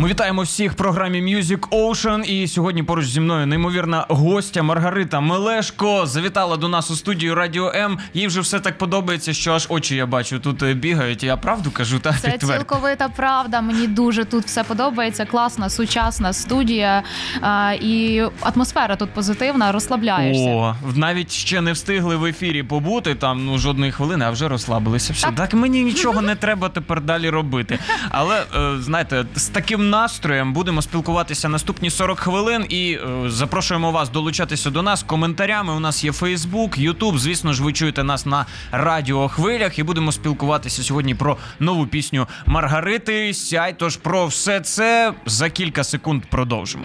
Ми 0.00 0.08
вітаємо 0.08 0.42
всіх 0.42 0.72
в 0.72 0.74
програмі 0.74 1.36
Music 1.36 1.58
Ocean. 1.68 2.22
І 2.24 2.48
сьогодні 2.48 2.82
поруч 2.82 3.06
зі 3.06 3.20
мною 3.20 3.46
неймовірна 3.46 4.06
гостя 4.08 4.62
Маргарита 4.62 5.20
Мелешко 5.20 6.06
завітала 6.06 6.56
до 6.56 6.68
нас 6.68 6.90
у 6.90 6.96
студію 6.96 7.34
Радіо 7.34 7.72
М. 7.74 7.98
Їй 8.14 8.26
вже 8.26 8.40
все 8.40 8.60
так 8.60 8.78
подобається, 8.78 9.32
що 9.32 9.52
аж 9.52 9.66
очі 9.68 9.96
я 9.96 10.06
бачу 10.06 10.38
тут 10.38 10.62
е, 10.62 10.74
бігають. 10.74 11.22
Я 11.22 11.36
правду 11.36 11.70
кажу, 11.70 11.98
та 11.98 12.12
Це 12.12 12.30
підтвердь. 12.30 12.60
цілковита 12.60 13.08
правда. 13.08 13.60
Мені 13.60 13.86
дуже 13.86 14.24
тут 14.24 14.44
все 14.44 14.64
подобається. 14.64 15.24
Класна, 15.24 15.70
сучасна 15.70 16.32
студія 16.32 17.02
а, 17.40 17.72
і 17.80 18.22
атмосфера 18.40 18.96
тут 18.96 19.10
позитивна, 19.10 19.72
розслабляєшся. 19.72 20.50
О, 20.50 20.76
навіть 20.94 21.32
ще 21.32 21.60
не 21.60 21.72
встигли 21.72 22.16
в 22.16 22.24
ефірі 22.24 22.62
побути 22.62 23.14
там 23.14 23.44
ну 23.44 23.58
жодної 23.58 23.92
хвилини, 23.92 24.24
а 24.24 24.30
вже 24.30 24.48
розслабилися. 24.48 25.12
Все 25.12 25.26
Так. 25.26 25.34
так 25.34 25.54
мені 25.54 25.82
нічого 25.84 26.22
не 26.22 26.34
треба 26.34 26.68
тепер 26.68 27.00
далі 27.00 27.30
робити. 27.30 27.78
Але 28.10 28.42
е, 28.56 28.76
знаєте, 28.80 29.24
з 29.34 29.46
таким 29.46 29.89
настроєм 29.90 30.52
будемо 30.52 30.82
спілкуватися 30.82 31.48
наступні 31.48 31.90
40 31.90 32.18
хвилин 32.18 32.66
і 32.68 32.92
е, 32.92 33.30
запрошуємо 33.30 33.92
вас 33.92 34.08
долучатися 34.08 34.70
до 34.70 34.82
нас 34.82 35.02
коментарями. 35.02 35.72
У 35.72 35.80
нас 35.80 36.04
є 36.04 36.12
Фейсбук, 36.12 36.78
Ютуб. 36.78 37.18
Звісно 37.18 37.52
ж, 37.52 37.62
ви 37.62 37.72
чуєте 37.72 38.04
нас 38.04 38.26
на 38.26 38.46
радіохвилях 38.72 39.78
і 39.78 39.82
будемо 39.82 40.12
спілкуватися 40.12 40.82
сьогодні 40.82 41.14
про 41.14 41.36
нову 41.60 41.86
пісню 41.86 42.26
Маргарити. 42.46 43.34
Сяй. 43.34 43.74
Тож 43.78 43.96
про 43.96 44.26
все 44.26 44.60
це 44.60 45.12
за 45.26 45.50
кілька 45.50 45.84
секунд 45.84 46.22
продовжимо. 46.30 46.84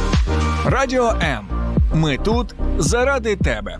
Радіо 0.65 1.13
М. 1.23 1.45
Ми 1.93 2.17
тут 2.17 2.55
заради 2.77 3.35
тебе. 3.35 3.79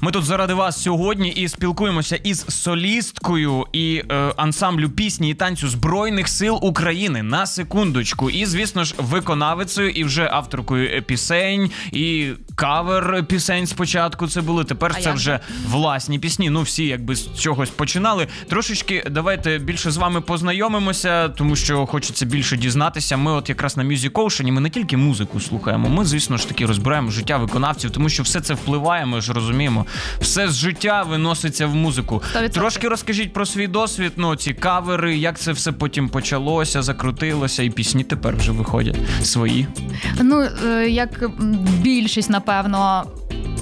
Ми 0.00 0.12
тут 0.12 0.24
заради 0.24 0.54
вас 0.54 0.82
сьогодні 0.82 1.28
і 1.28 1.48
спілкуємося 1.48 2.16
із 2.16 2.44
солісткою 2.48 3.66
і 3.72 4.02
е, 4.10 4.32
ансамблю 4.36 4.88
пісні 4.88 5.30
і 5.30 5.34
танцю 5.34 5.68
Збройних 5.68 6.28
сил 6.28 6.58
України 6.62 7.22
на 7.22 7.46
секундочку. 7.46 8.30
І, 8.30 8.46
звісно 8.46 8.84
ж, 8.84 8.94
виконавицею 8.98 9.90
і 9.90 10.04
вже 10.04 10.28
авторкою 10.32 11.02
пісень, 11.02 11.70
і 11.92 12.28
кавер 12.54 13.24
пісень 13.28 13.66
спочатку 13.66 14.28
це 14.28 14.40
були. 14.40 14.64
Тепер 14.64 14.92
А 14.96 15.00
це 15.00 15.08
як 15.08 15.16
вже 15.16 15.40
власні 15.68 16.18
пісні. 16.18 16.50
Ну, 16.50 16.62
всі 16.62 16.86
якби 16.86 17.16
з 17.16 17.40
чогось 17.40 17.70
починали. 17.70 18.26
Трошечки 18.48 19.04
давайте 19.10 19.58
більше 19.58 19.90
з 19.90 19.96
вами 19.96 20.20
познайомимося, 20.20 21.28
тому 21.28 21.56
що 21.56 21.86
хочеться 21.86 22.26
більше 22.26 22.56
дізнатися. 22.56 23.16
Ми, 23.16 23.32
от 23.32 23.48
якраз 23.48 23.76
на 23.76 23.84
Music 23.84 24.12
Ocean, 24.12 24.50
ми 24.50 24.60
не 24.60 24.70
тільки 24.70 24.96
музику 24.96 25.40
слухаємо, 25.40 25.88
ми, 25.88 26.04
звісно 26.04 26.36
ж 26.36 26.48
таки, 26.48 26.66
розбираємо 26.66 27.10
життя 27.10 27.36
виконавців, 27.36 27.90
тому 27.90 28.08
що 28.08 28.22
все 28.22 28.40
це 28.40 28.54
впливає. 28.54 28.97
Ми 29.06 29.20
ж 29.20 29.32
розуміємо, 29.32 29.86
все 30.20 30.48
з 30.48 30.56
життя 30.56 31.02
виноситься 31.02 31.66
в 31.66 31.74
музику. 31.74 32.22
100%. 32.36 32.48
Трошки 32.48 32.88
розкажіть 32.88 33.32
про 33.32 33.46
свій 33.46 33.66
досвід. 33.66 34.12
Ну, 34.16 34.36
ці 34.36 34.54
кавери, 34.54 35.16
як 35.16 35.38
це 35.38 35.52
все 35.52 35.72
потім 35.72 36.08
почалося, 36.08 36.82
закрутилося, 36.82 37.62
і 37.62 37.70
пісні 37.70 38.04
тепер 38.04 38.36
вже 38.36 38.52
виходять 38.52 38.96
свої. 39.22 39.66
Ну 40.22 40.46
е, 40.66 40.88
як 40.90 41.30
більшість, 41.82 42.30
напевно. 42.30 43.04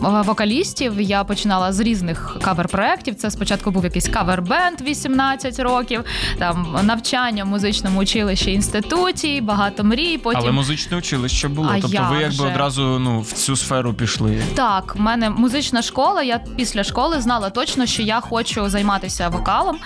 вокалістів, 0.00 1.00
я 1.00 1.24
починала 1.24 1.72
з 1.72 1.80
різних 1.80 2.36
кавер-проєктів. 2.42 3.14
Це 3.14 3.30
спочатку 3.30 3.70
був 3.70 3.84
якийсь 3.84 4.08
кавер-бенд 4.08 4.82
18 4.82 5.60
років, 5.60 6.04
там 6.38 6.76
навчання 6.82 7.44
в 7.44 7.46
музичному 7.46 8.00
училищі 8.00 8.52
інституті, 8.52 9.40
багато 9.40 9.84
мрій. 9.84 10.18
Потім 10.18 10.40
Але 10.42 10.52
музичне 10.52 10.96
училище 10.96 11.48
було. 11.48 11.68
А 11.72 11.80
тобто 11.80 12.08
ви 12.10 12.20
якби 12.20 12.36
вже 12.36 12.42
одразу 12.46 12.98
ну 12.98 13.20
в 13.20 13.32
цю 13.32 13.56
сферу 13.56 13.94
пішли. 13.94 14.42
Так, 14.54 14.96
в 14.96 15.00
мене 15.00 15.25
музична 15.30 15.82
школа. 15.82 16.22
Я 16.22 16.40
після 16.56 16.84
школи 16.84 17.20
знала 17.20 17.50
точно, 17.50 17.86
що 17.86 18.02
я 18.02 18.20
хочу 18.20 18.68
займатися 18.68 19.28
вокалом 19.28 19.78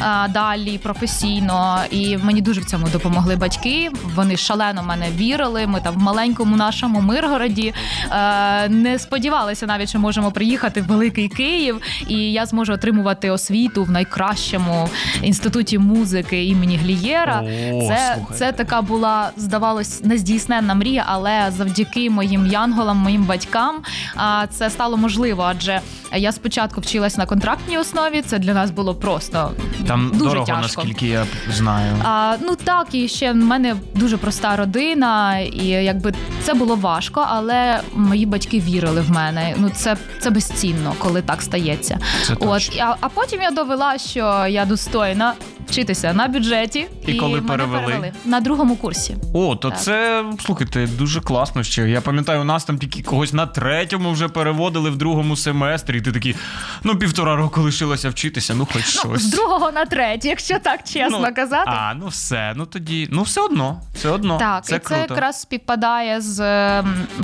а, 0.00 0.28
далі 0.28 0.78
професійно. 0.78 1.78
І 1.90 2.16
мені 2.16 2.40
дуже 2.40 2.60
в 2.60 2.64
цьому 2.64 2.88
допомогли 2.88 3.36
батьки. 3.36 3.90
Вони 4.14 4.36
шалено 4.36 4.82
мене 4.82 5.06
вірили. 5.10 5.66
Ми 5.66 5.80
там 5.80 5.94
в 5.94 5.98
маленькому 5.98 6.56
нашому 6.56 7.00
Миргороді 7.00 7.74
е, 8.10 8.68
не 8.68 8.98
сподівалися 8.98 9.66
навіть, 9.66 9.88
що 9.88 9.98
можемо 9.98 10.30
приїхати 10.30 10.82
в 10.82 10.86
великий 10.86 11.28
Київ, 11.28 11.80
і 12.08 12.32
я 12.32 12.46
зможу 12.46 12.72
отримувати 12.72 13.30
освіту 13.30 13.84
в 13.84 13.90
найкращому 13.90 14.88
інституті 15.22 15.78
музики 15.78 16.44
імені 16.44 16.76
Глієра. 16.76 17.42
О, 17.72 17.88
це, 17.88 18.18
це 18.34 18.52
така 18.52 18.82
була, 18.82 19.30
здавалось, 19.36 20.04
нездійсненна 20.04 20.74
мрія, 20.74 21.04
але 21.06 21.52
завдяки 21.56 22.10
моїм 22.10 22.46
янголам, 22.46 22.96
моїм 22.96 23.24
батькам, 23.24 23.76
а, 24.16 24.46
це 24.50 24.70
стало 24.70 24.87
можливо. 24.96 25.42
Адже 25.42 25.80
я 26.16 26.32
спочатку 26.32 26.80
вчилась 26.80 27.16
на 27.16 27.26
контрактній 27.26 27.78
основі. 27.78 28.22
Це 28.22 28.38
для 28.38 28.54
нас 28.54 28.70
було 28.70 28.94
просто 28.94 29.50
Там 29.86 30.10
дуже 30.14 30.24
дорого, 30.24 30.46
тяжко. 30.46 30.62
наскільки 30.62 31.06
я 31.06 31.26
знаю. 31.52 31.96
А, 32.04 32.36
ну 32.42 32.56
так, 32.64 32.94
і 32.94 33.08
ще 33.08 33.32
в 33.32 33.36
мене 33.36 33.76
дуже 33.94 34.16
проста 34.16 34.56
родина, 34.56 35.38
і 35.38 35.66
якби 35.66 36.14
це 36.42 36.54
було 36.54 36.76
важко, 36.76 37.24
але 37.28 37.80
мої 37.94 38.26
батьки 38.26 38.60
вірили 38.60 39.00
в 39.00 39.10
мене. 39.10 39.54
Ну 39.58 39.70
це, 39.70 39.96
це 40.20 40.30
безцінно, 40.30 40.94
коли 40.98 41.22
так 41.22 41.42
стається. 41.42 41.98
Це 42.22 42.34
От 42.40 42.76
а, 42.80 42.96
а 43.00 43.08
потім 43.08 43.42
я 43.42 43.50
довела, 43.50 43.98
що 43.98 44.46
я 44.48 44.64
достойна 44.64 45.34
вчитися 45.70 46.12
на 46.12 46.28
бюджеті, 46.28 46.86
І 47.06 47.14
коли 47.14 47.40
мене 47.40 47.48
перевели? 47.48 48.12
на 48.24 48.40
другому 48.40 48.76
курсі. 48.76 49.16
О, 49.34 49.56
то 49.56 49.70
Так. 49.70 49.80
це 49.80 50.24
слухайте 50.44 50.86
дуже 50.86 51.20
класно. 51.20 51.62
Ще 51.62 51.88
я 51.90 52.00
пам'ятаю, 52.00 52.40
у 52.40 52.44
нас 52.44 52.64
там 52.64 52.78
тільки 52.78 53.02
когось 53.02 53.32
на 53.32 53.46
третьому 53.46 54.10
вже 54.12 54.28
переводили 54.28 54.90
в 54.90 54.96
другому 54.96 55.36
семестрі. 55.36 55.98
І 55.98 56.00
ти 56.00 56.12
такий, 56.12 56.36
ну 56.84 56.96
півтора 56.96 57.36
року 57.36 57.60
лишилося 57.60 58.08
вчитися, 58.10 58.54
ну 58.54 58.68
хоч 58.72 58.82
Ну, 59.04 59.10
щось. 59.10 59.22
з 59.22 59.30
другого 59.30 59.72
на 59.72 59.84
третє, 59.84 60.28
якщо 60.28 60.58
так 60.58 60.80
чесно 60.84 61.18
Ну, 61.28 61.34
казати. 61.34 61.70
А, 61.70 61.94
ну 61.94 62.06
все, 62.08 62.52
ну 62.56 62.66
тоді, 62.66 63.08
ну 63.12 63.22
все 63.22 63.40
одно, 63.40 63.80
все 63.94 64.08
одно. 64.08 64.38
Так, 64.38 64.64
це 64.64 64.76
і 64.76 64.78
круто. 64.78 64.94
це 64.94 65.00
якраз 65.14 65.40
співпадає 65.40 66.20
з 66.20 66.38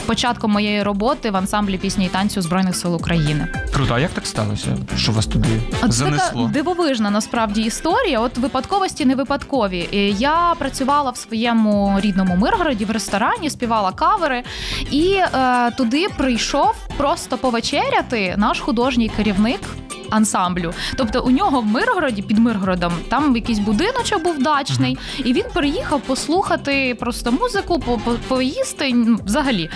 початком 0.07 0.51
моєї 0.51 0.83
роботи 0.83 1.31
в 1.31 1.37
ансамблі 1.37 1.79
пісні 1.79 2.07
і 2.07 2.09
танцю 2.09 2.43
Збройних 2.43 2.77
сил 2.77 2.95
України. 2.95 3.49
Круто, 3.75 3.95
а 3.95 3.99
як 3.99 4.11
так 4.11 4.27
сталося? 4.27 4.77
Що 4.97 5.13
вас 5.13 5.27
туди 5.27 5.61
От 5.83 5.93
занесло? 5.93 6.43
така 6.43 6.53
дивовижна 6.53 7.11
насправді 7.11 7.63
історія. 7.63 8.21
От 8.21 8.34
випадковості 8.39 9.05
не 9.05 9.15
випадкові. 9.15 9.89
Я 10.19 10.55
працювала 10.59 11.11
в 11.11 11.17
своєму 11.17 11.99
рідному 12.01 12.37
Миргороді 12.37 12.85
в 12.85 12.91
ресторані, 12.91 13.51
співала 13.51 13.93
кавери, 13.93 14.43
і 14.91 15.15
е, 15.15 15.71
туди 15.71 16.07
прийшов 16.17 16.75
просто 16.97 17.39
повечеряти 17.39 18.35
наш 18.39 18.61
художній 18.61 19.09
керівник. 19.09 19.61
Ансамблю, 20.11 20.73
тобто 20.97 21.23
у 21.23 21.31
нього 21.31 21.61
в 21.61 21.67
Миргороді 21.67 22.23
під 22.23 22.39
Миргородом 22.39 22.93
там 23.09 23.37
якийсь 23.37 23.59
будиночок 23.59 24.23
був 24.23 24.43
дачний, 24.43 24.99
і 25.25 25.33
він 25.33 25.45
приїхав 25.55 26.01
послухати 26.01 26.97
просто 27.01 27.33
музику, 27.33 27.79
по- 27.79 27.99
по- 27.99 28.15
поїсти 28.29 28.93
ну, 28.95 29.19
взагалі. 29.25 29.71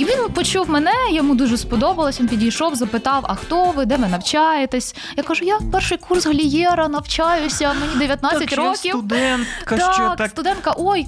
І 0.00 0.04
він 0.04 0.28
почув 0.34 0.70
мене, 0.70 0.92
йому 1.12 1.34
дуже 1.34 1.56
сподобалось. 1.58 2.20
Він 2.20 2.28
підійшов, 2.28 2.74
запитав: 2.74 3.24
А 3.28 3.34
хто 3.34 3.70
ви, 3.70 3.84
де 3.84 3.96
ви 3.96 4.08
навчаєтесь? 4.08 4.94
Я 5.16 5.22
кажу, 5.22 5.44
я 5.44 5.58
перший 5.72 5.98
курс 5.98 6.26
Галієра, 6.26 6.88
навчаюся, 6.88 7.74
мені 7.80 7.94
19 7.98 8.38
Так, 8.40 8.52
я 8.52 8.56
років. 8.56 8.90
студентка, 8.90 9.76
так, 9.76 9.94
що 9.94 10.14
так. 10.18 10.30
студентка, 10.30 10.74
ой. 10.76 11.06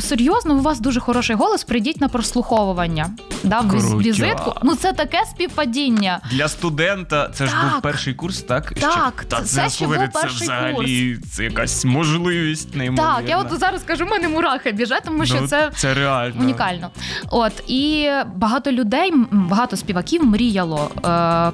Серйозно, 0.00 0.54
у 0.54 0.60
вас 0.60 0.80
дуже 0.80 1.00
хороший 1.00 1.36
голос. 1.36 1.64
Прийдіть 1.64 2.00
на 2.00 2.08
прослуховування. 2.08 3.10
Дав 3.42 3.68
Крутяк. 3.68 4.00
візитку. 4.00 4.52
Ну 4.62 4.74
це 4.74 4.92
таке 4.92 5.18
співпадіння. 5.30 6.20
Для 6.30 6.48
студента 6.48 7.28
це 7.34 7.46
ж 7.46 7.52
був 7.62 7.82
перший 7.82 8.14
курс, 8.14 8.42
так? 8.42 8.72
Так, 8.74 9.24
Та 9.28 9.36
це- 9.40 9.44
це 9.44 9.68
ще 9.70 9.86
був 9.86 9.96
перший 10.12 10.38
це 10.38 10.44
взагалі 10.44 11.18
це 11.32 11.44
якась 11.44 11.84
можливість 11.84 12.74
неймовірна. 12.74 13.16
Так, 13.16 13.28
я 13.28 13.38
от 13.38 13.58
зараз 13.60 13.82
кажу, 13.82 14.04
в 14.06 14.08
мене 14.08 14.28
мурахи 14.28 14.72
біжать, 14.72 15.02
тому 15.04 15.26
що 15.26 15.38
Ну, 15.40 15.48
це 15.48 15.70
це 15.76 15.94
реально. 15.94 16.34
Унікально. 16.40 16.90
От 17.30 17.52
і 17.70 18.08
багато 18.34 18.72
людей, 18.72 19.12
багато 19.30 19.76
співаків 19.76 20.24
мріяло 20.24 20.90
е, 20.96 21.00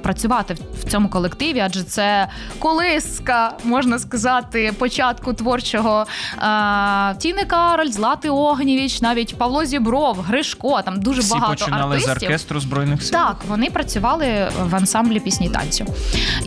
працювати 0.02 0.56
в- 0.80 0.90
цьому 0.90 1.08
колективі, 1.08 1.60
адже 1.60 1.82
це 1.82 2.28
колиска, 2.58 3.52
можна 3.64 3.98
сказати, 3.98 4.72
початку 4.78 5.32
творчого 5.32 6.06
е, 6.42 7.14
Тіни 7.18 7.44
Кароль, 7.44 7.90
Злати 8.22 8.30
Огнєвіч, 8.30 9.00
навіть 9.00 9.38
Павло 9.38 9.64
Зібров, 9.64 10.20
Гришко. 10.20 10.82
Там 10.82 11.00
дуже 11.00 11.20
Всі 11.20 11.32
багато 11.32 11.52
починали 11.52 11.94
артистів. 11.96 12.14
з 12.20 12.22
оркестру 12.22 12.60
збройних 12.60 13.02
сил. 13.02 13.12
Так, 13.12 13.36
вони 13.48 13.70
працювали 13.70 14.48
в 14.62 14.76
ансамблі 14.76 15.20
пісні 15.20 15.48
танцю. 15.48 15.84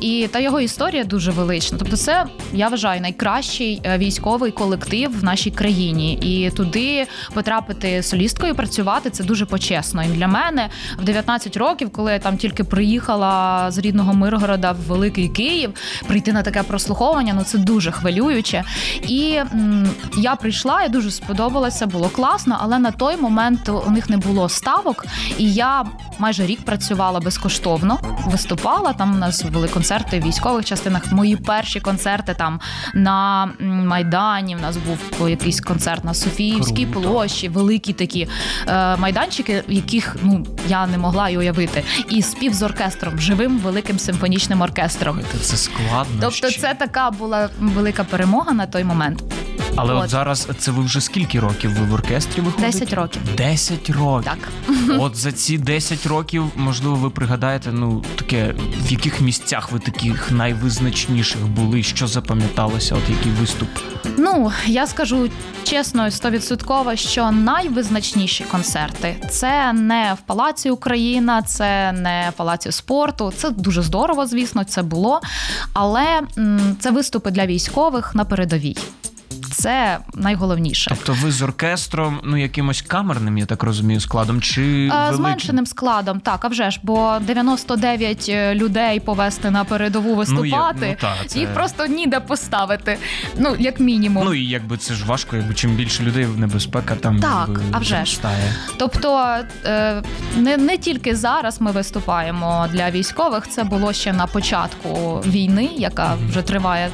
І 0.02 0.28
та 0.32 0.40
його 0.40 0.60
історія 0.62 1.04
дуже 1.04 1.32
велична. 1.32 1.78
Тобто, 1.78 1.98
це 1.98 2.26
я 2.54 2.68
вважаю 2.68 3.02
найкращий 3.02 3.82
е, 3.86 3.98
військовий 3.98 4.52
колектив 4.52 5.20
в 5.20 5.24
нашій 5.24 5.52
країні. 5.52 6.14
І 6.14 6.50
туди 6.50 7.08
потрапити 7.34 8.04
солісткою, 8.04 8.56
працювати 8.56 9.10
це 9.10 9.24
дуже 9.24 9.46
почесно. 9.46 10.04
І 10.04 10.08
для 10.08 10.28
мене 10.28 10.70
в 11.00 11.04
19 11.04 11.58
років, 11.58 11.90
коли 11.92 12.12
я 12.12 12.20
там 12.20 12.38
тільки 12.38 12.64
приїхала 12.64 13.66
з 13.72 13.78
рідного 13.78 14.14
Миргорода 14.14 14.72
в 14.72 14.78
Великий 14.88 15.28
Київ, 15.30 15.74
прийти 16.08 16.34
на 16.34 16.44
таке 16.44 16.64
прослуховування, 16.64 17.34
ну 17.34 17.44
це 17.44 17.58
дуже 17.58 17.92
хвилююче. 17.92 18.64
І 19.08 19.34
м, 19.36 19.90
я 20.18 20.36
прийшла, 20.36 20.84
і 20.84 20.90
дуже 20.90 21.12
сподобалося, 21.12 21.63
було 21.86 22.10
класно, 22.10 22.58
але 22.62 22.80
на 22.80 22.92
той 22.92 23.18
момент 23.18 23.70
у 23.88 23.92
них 23.92 24.10
не 24.10 24.18
було 24.18 24.50
ставок, 24.50 25.06
і 25.38 25.54
я 25.54 25.86
майже 26.20 26.46
рік 26.46 26.66
працювала 26.66 27.20
безкоштовно, 27.20 28.00
виступала. 28.26 28.94
Там 28.94 29.16
у 29.16 29.18
нас 29.18 29.44
були 29.44 29.68
концерти 29.68 30.20
в 30.20 30.24
військових 30.24 30.66
частинах. 30.66 31.12
Мої 31.12 31.36
перші 31.36 31.80
концерти 31.80 32.34
там 32.34 32.60
на 32.94 33.50
Майдані. 33.60 34.56
У 34.56 34.60
нас 34.60 34.78
був 34.78 35.30
якийсь 35.30 35.62
концерт 35.62 36.04
на 36.04 36.14
Софіївській 36.14 36.86
Круто. 36.86 37.10
площі, 37.10 37.50
великі 37.50 37.94
такі 37.94 38.28
е, 38.68 38.98
майданчики, 38.98 39.64
яких 39.68 40.16
ну 40.24 40.46
я 40.68 40.88
не 40.88 40.98
могла 40.98 41.30
й 41.30 41.38
уявити. 41.38 41.84
І 42.10 42.22
спів 42.22 42.54
з 42.54 42.62
оркестром, 42.62 43.20
живим 43.20 43.58
великим 43.58 44.00
симфонічним 44.00 44.62
оркестром. 44.62 45.20
Це 45.42 45.58
складно. 45.58 46.18
Тобто, 46.22 46.50
ще. 46.50 46.62
це 46.62 46.74
така 46.74 47.12
була 47.12 47.50
велика 47.60 48.04
перемога 48.04 48.54
на 48.54 48.66
той 48.66 48.84
момент. 48.84 49.24
Але 49.76 49.94
от 49.94 50.04
от. 50.04 50.10
зараз 50.10 50.48
це 50.58 50.72
ви 50.72 50.84
вже 50.84 51.02
скільки 51.02 51.40
років 51.40 51.74
ви 51.80 51.86
в 51.86 51.94
оркестрі 51.94 52.42
виходите? 52.42 52.72
10 52.80 52.94
років. 52.94 53.22
10 53.38 53.90
років. 53.90 54.32
Так. 54.32 54.50
От 55.00 55.16
за 55.16 55.32
ці 55.32 55.58
10 55.58 56.06
років, 56.06 56.46
можливо, 56.56 56.96
ви 56.96 57.10
пригадаєте, 57.10 57.72
ну 57.72 58.04
таке, 58.16 58.56
в 58.88 58.92
яких 58.92 59.22
місцях 59.22 59.72
ви 59.72 59.80
таких 59.80 60.32
найвизначніших 60.32 61.48
були, 61.48 61.84
що 61.84 62.08
запам'яталося, 62.08 62.96
от 62.96 63.10
який 63.10 63.32
виступ. 63.32 63.70
Ну, 64.18 64.52
я 64.66 64.88
скажу 64.88 65.30
чесно, 65.64 66.12
стовідсотково, 66.12 66.96
що 66.96 67.32
найвизначніші 67.32 68.44
концерти 68.44 69.16
це 69.30 69.74
не 69.74 70.16
в 70.18 70.22
Палаці 70.28 70.70
Україна, 70.70 71.42
це 71.42 71.92
не 71.92 72.30
в 72.30 72.38
Палаці 72.38 72.72
спорту. 72.72 73.34
Це 73.38 73.50
дуже 73.50 73.82
здорово, 73.82 74.28
звісно, 74.28 74.64
це 74.64 74.84
було. 74.84 75.22
Але 75.74 76.22
м, 76.38 76.76
це 76.80 76.92
виступи 76.92 77.32
для 77.32 77.46
військових 77.46 78.16
на 78.16 78.26
передовій. 78.26 78.78
Це 79.54 79.98
найголовніше. 80.14 80.90
Тобто 80.90 81.14
ви 81.22 81.32
з 81.32 81.42
оркестром, 81.42 82.20
ну 82.24 82.38
якимось 82.38 82.82
камерним, 82.82 83.38
я 83.38 83.46
так 83.46 83.64
розумію, 83.64 84.00
складом, 84.00 84.42
чи 84.42 84.62
Е, 84.64 84.90
З 84.90 84.92
великим? 85.06 85.22
меншеним 85.24 85.66
складом, 85.66 86.20
так, 86.20 86.46
а 86.46 86.48
вже 86.48 86.72
ж, 86.72 86.80
бо 86.84 87.18
99 87.22 88.30
людей 88.56 89.00
повести 89.00 89.52
на 89.52 89.64
передову 89.64 90.16
виступати, 90.16 90.88
ну, 90.90 90.96
та, 91.02 91.16
це- 91.28 91.40
їх 91.40 91.54
просто 91.54 91.86
ніде 91.86 92.20
поставити. 92.20 92.98
Ну, 93.38 93.56
як 93.60 93.80
мінімум. 93.80 94.26
Ну 94.26 94.34
і 94.34 94.46
якби 94.46 94.78
це 94.78 94.94
ж 94.94 95.06
важко, 95.06 95.36
якби 95.36 95.54
чим 95.54 95.72
більше 95.76 96.04
людей 96.04 96.28
небезпека 96.38 96.96
там 96.96 97.20
Так, 97.20 97.46
якби, 97.48 97.62
а 97.72 97.78
вже 97.80 97.90
ж. 97.90 97.96
зростає. 97.96 98.54
Тобто 98.78 99.36
е, 99.66 100.02
не, 100.38 100.58
не 100.58 100.78
тільки 100.78 101.16
зараз 101.16 101.62
ми 101.62 101.72
виступаємо 101.72 102.68
для 102.72 102.92
військових, 102.92 103.48
це 103.50 103.64
було 103.64 103.94
ще 103.94 104.14
на 104.14 104.28
початку 104.28 105.22
війни, 105.26 105.70
яка 105.78 106.16
вже 106.30 106.42
триває. 106.42 106.90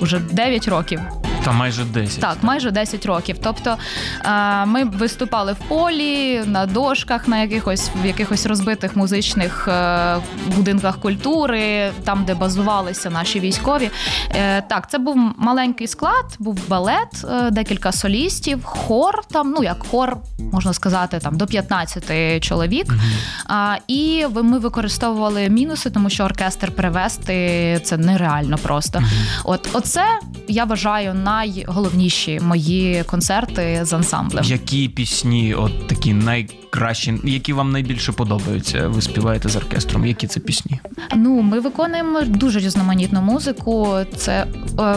Уже 0.00 0.18
9 0.18 0.68
років, 0.68 1.00
Та 1.44 1.52
майже 1.52 1.84
10. 1.84 2.20
так, 2.20 2.36
майже 2.42 2.70
10 2.70 3.06
років. 3.06 3.36
Тобто 3.42 3.76
е, 4.24 4.66
ми 4.66 4.84
виступали 4.84 5.52
в 5.52 5.56
полі, 5.56 6.42
на 6.46 6.66
дошках, 6.66 7.28
на 7.28 7.38
якихось 7.38 7.90
в 8.02 8.06
якихось 8.06 8.46
розбитих 8.46 8.96
музичних 8.96 9.68
е, 9.68 10.16
будинках 10.56 10.98
культури, 10.98 11.90
там, 12.04 12.24
де 12.24 12.34
базувалися 12.34 13.10
наші 13.10 13.40
військові. 13.40 13.90
Е, 14.34 14.62
так, 14.62 14.90
це 14.90 14.98
був 14.98 15.16
маленький 15.36 15.86
склад, 15.86 16.24
був 16.38 16.68
балет, 16.68 17.26
декілька 17.50 17.92
солістів, 17.92 18.64
хор 18.64 19.22
там, 19.30 19.50
ну 19.50 19.62
як 19.64 19.86
хор, 19.90 20.16
можна 20.52 20.72
сказати, 20.72 21.18
там 21.18 21.36
до 21.36 21.46
15 21.46 22.42
чоловік. 22.44 22.94
І 23.88 24.26
ми 24.42 24.58
використовували 24.58 25.48
мінуси, 25.48 25.90
тому 25.90 26.10
що 26.10 26.24
оркестр 26.24 26.70
перевести 26.70 27.80
це 27.84 27.96
нереально 27.96 28.58
просто. 28.58 29.02
От 29.44 29.68
оце 29.72 30.04
я 30.48 30.64
вважаю 30.64 31.14
найголовніші 31.30 32.40
мої 32.40 33.04
концерти 33.04 33.80
з 33.82 33.92
ансамблем. 33.92 34.44
Які 34.44 34.88
пісні, 34.88 35.54
от 35.54 35.86
такі 35.86 36.12
найкращі, 36.14 37.20
які 37.24 37.52
вам 37.52 37.72
найбільше 37.72 38.12
подобаються? 38.12 38.88
Ви 38.88 39.02
співаєте 39.02 39.48
з 39.48 39.56
оркестром? 39.56 40.06
Які 40.06 40.26
це 40.26 40.40
пісні? 40.40 40.80
Ну, 41.16 41.42
ми 41.42 41.60
виконуємо 41.60 42.22
дуже 42.22 42.58
різноманітну 42.58 43.22
музику. 43.22 43.96
Це 44.16 44.46
е, 44.80 44.96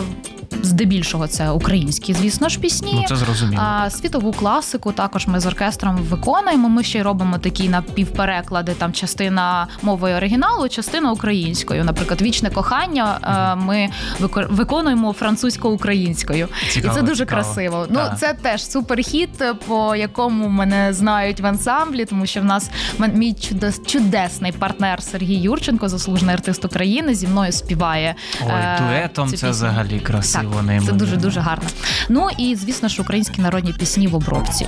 здебільшого 0.61 1.27
це 1.27 1.49
українські, 1.49 2.13
звісно 2.13 2.49
ж, 2.49 2.59
пісні. 2.59 2.93
Ну 2.95 3.03
це 3.07 3.15
зрозуміло. 3.15 3.61
А 3.65 3.89
світову 3.89 4.31
класику 4.33 4.91
також 4.91 5.27
ми 5.27 5.39
з 5.39 5.45
оркестром 5.45 5.95
виконуємо. 5.95 6.69
Ми 6.69 6.83
ще 6.83 6.99
й 6.99 7.01
робимо 7.01 7.37
такі 7.37 7.69
напівпереклади. 7.69 8.71
Там 8.73 8.93
частина 8.93 9.67
мовою 9.81 10.15
оригіналу, 10.17 10.69
частина 10.69 11.11
українською. 11.11 11.83
Наприклад, 11.83 12.21
вічне 12.21 12.49
кохання 12.49 13.19
е, 13.23 13.63
ми 13.65 13.89
вико- 14.19 14.47
виконуємо 14.53 15.13
французько-українською, 15.13 16.47
Цікаво, 16.69 16.93
і 16.93 16.95
це 16.95 17.01
дуже 17.01 17.25
цікаво. 17.25 17.41
красиво. 17.43 17.87
Ну 17.89 17.99
це 18.19 18.33
теж 18.33 18.65
суперхіт, 18.65 19.29
по 19.67 19.95
якому 19.95 20.47
мене 20.49 20.93
знають 20.93 21.39
в 21.39 21.45
ансамблі, 21.45 22.05
тому 22.05 22.25
що 22.25 22.41
в 22.41 22.45
нас 22.45 22.69
мій 23.13 23.33
чудес, 23.33 23.81
чудесний 23.85 24.51
партнер 24.51 25.03
Сергій 25.03 25.35
Юрченко, 25.35 25.89
заслужений 25.89 26.35
артист 26.35 26.65
України, 26.65 27.15
зі 27.15 27.27
мною 27.27 27.51
співає. 27.51 28.15
Ой, 28.45 28.51
е, 28.51 28.79
дуетом 28.87 29.27
це 29.27 29.31
пісню. 29.31 29.49
взагалі 29.49 29.99
красиво, 29.99 30.42
Так, 30.51 30.85
це 30.85 30.91
дуже 30.91 31.17
дуже 31.17 31.39
гарно. 31.39 31.69
Ну 32.09 32.27
і 32.37 32.55
звісно 32.55 32.89
ж 32.89 33.01
українські 33.01 33.41
народні 33.41 33.73
пісні 33.73 34.07
в 34.07 34.15
обробці. 34.15 34.67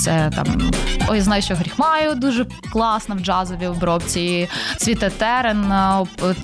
Це 0.00 0.30
там 0.36 0.70
ой, 1.08 1.20
знаю, 1.20 1.42
що 1.42 1.54
гріх 1.54 1.78
маю 1.78 2.14
дуже 2.14 2.46
класно 2.72 3.14
в 3.14 3.18
джазовій 3.18 3.66
обробці. 3.66 4.48
Цвіте 4.76 5.10
терен 5.10 5.72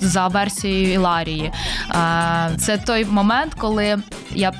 за 0.01 0.27
версією 0.27 0.93
Іларії. 0.93 1.51
Це 2.57 2.77
той 2.85 3.05
момент, 3.05 3.53
коли 3.53 3.97
я 4.31 4.53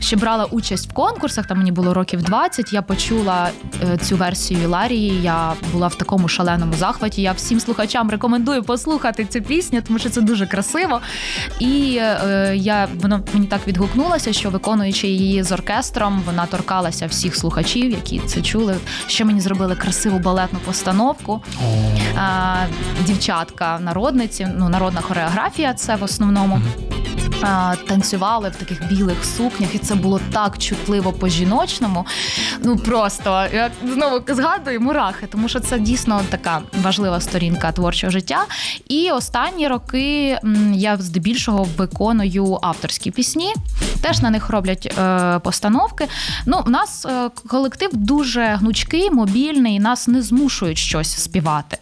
ще 0.00 0.16
брала 0.16 0.44
участь 0.44 0.90
в 0.90 0.92
конкурсах. 0.92 1.46
Там 1.46 1.58
мені 1.58 1.72
було 1.72 1.94
років 1.94 2.22
20, 2.22 2.72
Я 2.72 2.82
почула 2.82 3.50
е, 3.82 3.98
цю 3.98 4.16
версію 4.16 4.62
Іларії. 4.62 5.22
Я 5.22 5.52
була 5.72 5.88
в 5.88 5.94
такому 5.94 6.28
шаленому 6.28 6.72
захваті. 6.72 7.22
Я 7.22 7.32
всім 7.32 7.60
слухачам 7.60 8.10
рекомендую 8.10 8.62
послухати 8.62 9.24
цю 9.24 9.42
пісню, 9.42 9.82
тому 9.86 9.98
що 9.98 10.10
це 10.10 10.20
дуже 10.20 10.46
красиво. 10.46 11.00
І 11.60 11.98
е, 12.00 12.52
я 12.56 12.88
воно 12.94 13.20
мені 13.34 13.46
так 13.52 13.68
відгукнулася, 13.68 14.32
що 14.32 14.50
виконуючи 14.50 15.08
її 15.08 15.42
з 15.42 15.52
оркестром, 15.52 16.22
вона 16.26 16.46
торкалася 16.46 17.06
всіх 17.06 17.36
слухачів, 17.36 17.90
які 17.90 18.18
це 18.18 18.42
чули. 18.42 18.76
Ще 19.06 19.24
мені 19.24 19.40
зробили 19.40 19.76
красиву 19.76 20.18
балетну 20.18 20.58
постановку. 20.64 21.42
Дівчатка 23.06 23.78
народниці, 23.80 24.48
ну 24.56 24.68
народна 24.68 25.00
хореографія, 25.00 25.74
це 25.74 25.96
в 25.96 26.02
основному. 26.02 26.60
А, 27.44 27.74
танцювали 27.88 28.48
в 28.48 28.56
таких 28.56 28.88
білих 28.88 29.24
сукнях, 29.24 29.74
і 29.74 29.78
це 29.78 29.94
було 29.94 30.20
так 30.32 30.58
чутливо 30.58 31.12
по-жіночному. 31.12 32.06
Ну 32.64 32.76
просто 32.76 33.46
я 33.54 33.70
знову 33.84 34.20
згадую 34.28 34.80
мурахи, 34.80 35.26
тому 35.26 35.48
що 35.48 35.60
це 35.60 35.78
дійсно 35.78 36.20
така 36.30 36.62
важлива 36.82 37.20
сторінка 37.20 37.72
творчого 37.72 38.10
життя. 38.10 38.44
І 38.88 39.10
останні 39.10 39.68
роки 39.68 40.38
я 40.74 40.96
здебільшого 40.96 41.68
виконую 41.76 42.58
авторські 42.62 43.10
пісні. 43.10 43.54
Теж 44.02 44.22
на 44.22 44.30
них 44.30 44.50
роблять 44.50 44.94
е, 44.98 45.38
постановки. 45.38 46.08
Ну, 46.46 46.62
у 46.66 46.70
нас 46.70 47.06
е, 47.06 47.30
колектив 47.48 47.90
дуже 47.92 48.44
гнучкий, 48.44 49.10
мобільний, 49.10 49.80
нас 49.80 50.08
не 50.08 50.22
змушують 50.22 50.78
щось 50.78 51.16
співати. 51.16 51.78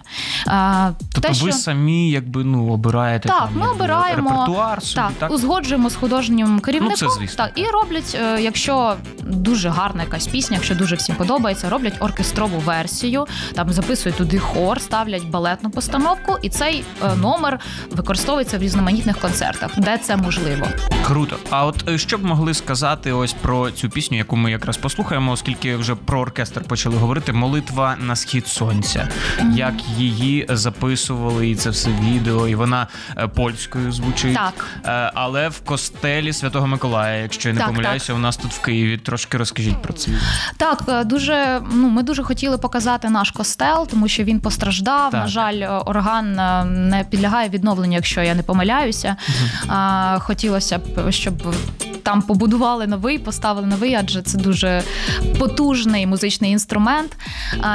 Е, 0.49 0.93
Тобто 1.13 1.21
те, 1.21 1.29
ви 1.29 1.35
що- 1.35 1.53
самі 1.53 2.11
якби 2.11 2.45
ну 2.45 2.73
обираєте 2.73 3.29
так, 3.29 3.39
там, 3.39 3.49
ми 3.55 3.69
обираємо 3.69 4.31
репертуар 4.31 4.83
собі, 4.83 4.95
так, 4.95 5.13
так? 5.19 5.31
узгоджуємо 5.31 5.91
з 5.91 5.95
художнім 5.95 6.61
керівником. 6.61 6.97
Ну, 7.03 7.09
це 7.09 7.19
звісно. 7.21 7.45
Так, 7.45 7.53
і 7.59 7.65
роблять, 7.65 8.19
е, 8.23 8.43
якщо 8.43 8.95
дуже 9.23 9.69
гарна 9.69 10.03
якась 10.03 10.27
пісня, 10.27 10.57
якщо 10.57 10.75
дуже 10.75 10.97
всім 10.97 11.15
подобається, 11.15 11.71
роблять 11.71 11.95
оркестрову 12.01 12.59
версію, 12.59 13.27
там 13.55 13.73
записують 13.73 14.19
туди 14.19 14.39
хор, 14.39 14.81
ставлять 14.81 15.25
балетну 15.25 15.71
постановку, 15.71 16.37
і 16.43 16.49
цей 16.49 16.85
е, 17.05 17.15
номер 17.17 17.61
використовується 17.91 18.59
в 18.59 18.63
різноманітних 18.63 19.19
концертах, 19.19 19.71
де 19.77 19.99
це 19.99 20.17
можливо. 20.17 20.67
Круто. 21.07 21.37
А 21.51 21.67
от 21.67 21.89
е, 21.89 21.99
що 22.11 22.19
б 22.19 22.25
могли 22.25 22.55
сказати 22.55 23.13
ось 23.13 23.33
про 23.33 23.71
цю 23.71 23.89
пісню, 23.89 24.19
яку 24.19 24.37
ми 24.37 24.51
якраз 24.51 24.77
послухаємо, 24.77 25.33
оскільки 25.33 25.77
вже 25.77 25.95
про 25.95 26.21
оркестр 26.21 26.63
почали 26.63 26.97
говорити. 26.97 27.33
Молитва 27.33 27.97
на 28.01 28.17
схід 28.17 28.47
сонця. 28.47 29.09
Як 29.55 29.75
її 29.97 30.47
записували, 30.49 31.51
і 31.51 31.55
це 31.55 31.71
все 31.71 31.91
відео, 31.91 32.49
і 32.49 32.55
вона 32.55 32.87
е, 33.17 33.29
польською 33.29 33.93
звучить. 33.93 34.35
Так. 34.35 34.67
Е, 34.85 35.13
Але 35.15 35.49
в 35.49 35.61
костелі 35.61 36.33
Святого 36.33 36.67
Миколая, 36.67 37.23
якщо 37.23 37.49
я 37.49 37.55
не 37.55 37.61
Так, 37.61 37.69
помиляюся, 37.69 38.15
у 38.15 38.19
нас 38.19 38.37
тут 38.37 38.53
в 38.53 38.61
Києві. 38.61 38.99
Трошки 38.99 39.39
розкажіть 39.39 39.83
про 39.83 39.93
це. 39.93 40.11
Так, 40.57 40.85
е, 40.89 41.05
дуже 41.05 41.63
ну 41.73 41.89
ми 41.89 42.03
дуже 42.03 42.23
хотіли 42.23 42.59
показати 42.59 43.11
наш 43.11 43.31
костел, 43.31 43.89
тому 43.89 44.09
що 44.09 44.25
він 44.25 44.41
постраждав. 44.41 45.11
Так. 45.11 45.21
На 45.21 45.27
жаль, 45.27 45.81
орган 45.87 46.35
не 46.89 47.05
підлягає 47.11 47.49
відновленню, 47.49 47.95
якщо 47.95 48.23
я 48.23 48.35
не 48.35 48.43
помиляюся. 48.43 49.17
А, 49.69 50.19
хотілося 50.21 50.79
б, 50.79 51.13
щоб 51.13 51.55
там 52.03 52.23
побудували 52.23 52.87
новий, 52.87 53.19
поставили 53.19 53.67
новий, 53.67 53.95
адже 53.95 54.23
це 54.23 54.39
дуже 54.39 54.83
потужний 55.39 56.07
музичний 56.07 56.53
інструмент. 56.53 57.17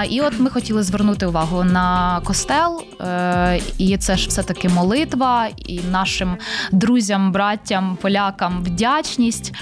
І 0.10 0.22
от 0.22 0.40
ми 0.40 0.50
хотіли 0.50 0.84
звернути 0.84 1.26
увагу 1.26 1.64
на 1.64 2.22
костел, 2.24 2.84
е, 3.02 3.60
і 3.78 3.98
це 3.98 4.18
ж 4.18 4.28
все 4.30 4.44
таки 4.44 4.70
молитва, 4.70 5.48
і 5.58 5.80
нашим 5.92 6.38
друзям, 6.72 7.32
браттям, 7.32 7.98
полякам 8.02 8.64
вдячність. 8.64 9.54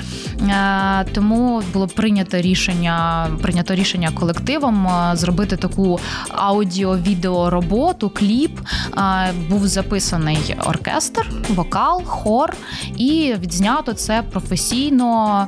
Е, 0.41 1.05
Тому 1.13 1.61
було 1.73 1.87
прийнято 1.87 2.37
рішення, 2.37 3.27
прийнято 3.41 3.75
рішення 3.75 4.11
колективом 4.11 4.87
е, 4.87 5.15
зробити 5.15 5.57
таку 5.57 5.99
аудіо-відео 6.29 7.49
роботу, 7.49 8.09
кліп. 8.09 8.59
Е, 8.97 9.33
Був 9.49 9.67
записаний 9.67 10.55
оркестр, 10.65 11.29
вокал, 11.49 12.03
хор, 12.05 12.53
і 12.97 13.35
відзнято 13.41 13.93
це 13.93 14.23
професійно 14.31 15.47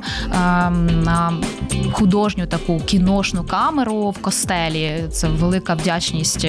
на 1.04 1.32
художню 1.92 2.46
таку 2.46 2.80
кіношну 2.80 3.44
камеру 3.44 4.10
в 4.10 4.18
костелі. 4.18 5.04
Це 5.10 5.28
велика 5.28 5.74
вдячність 5.74 6.46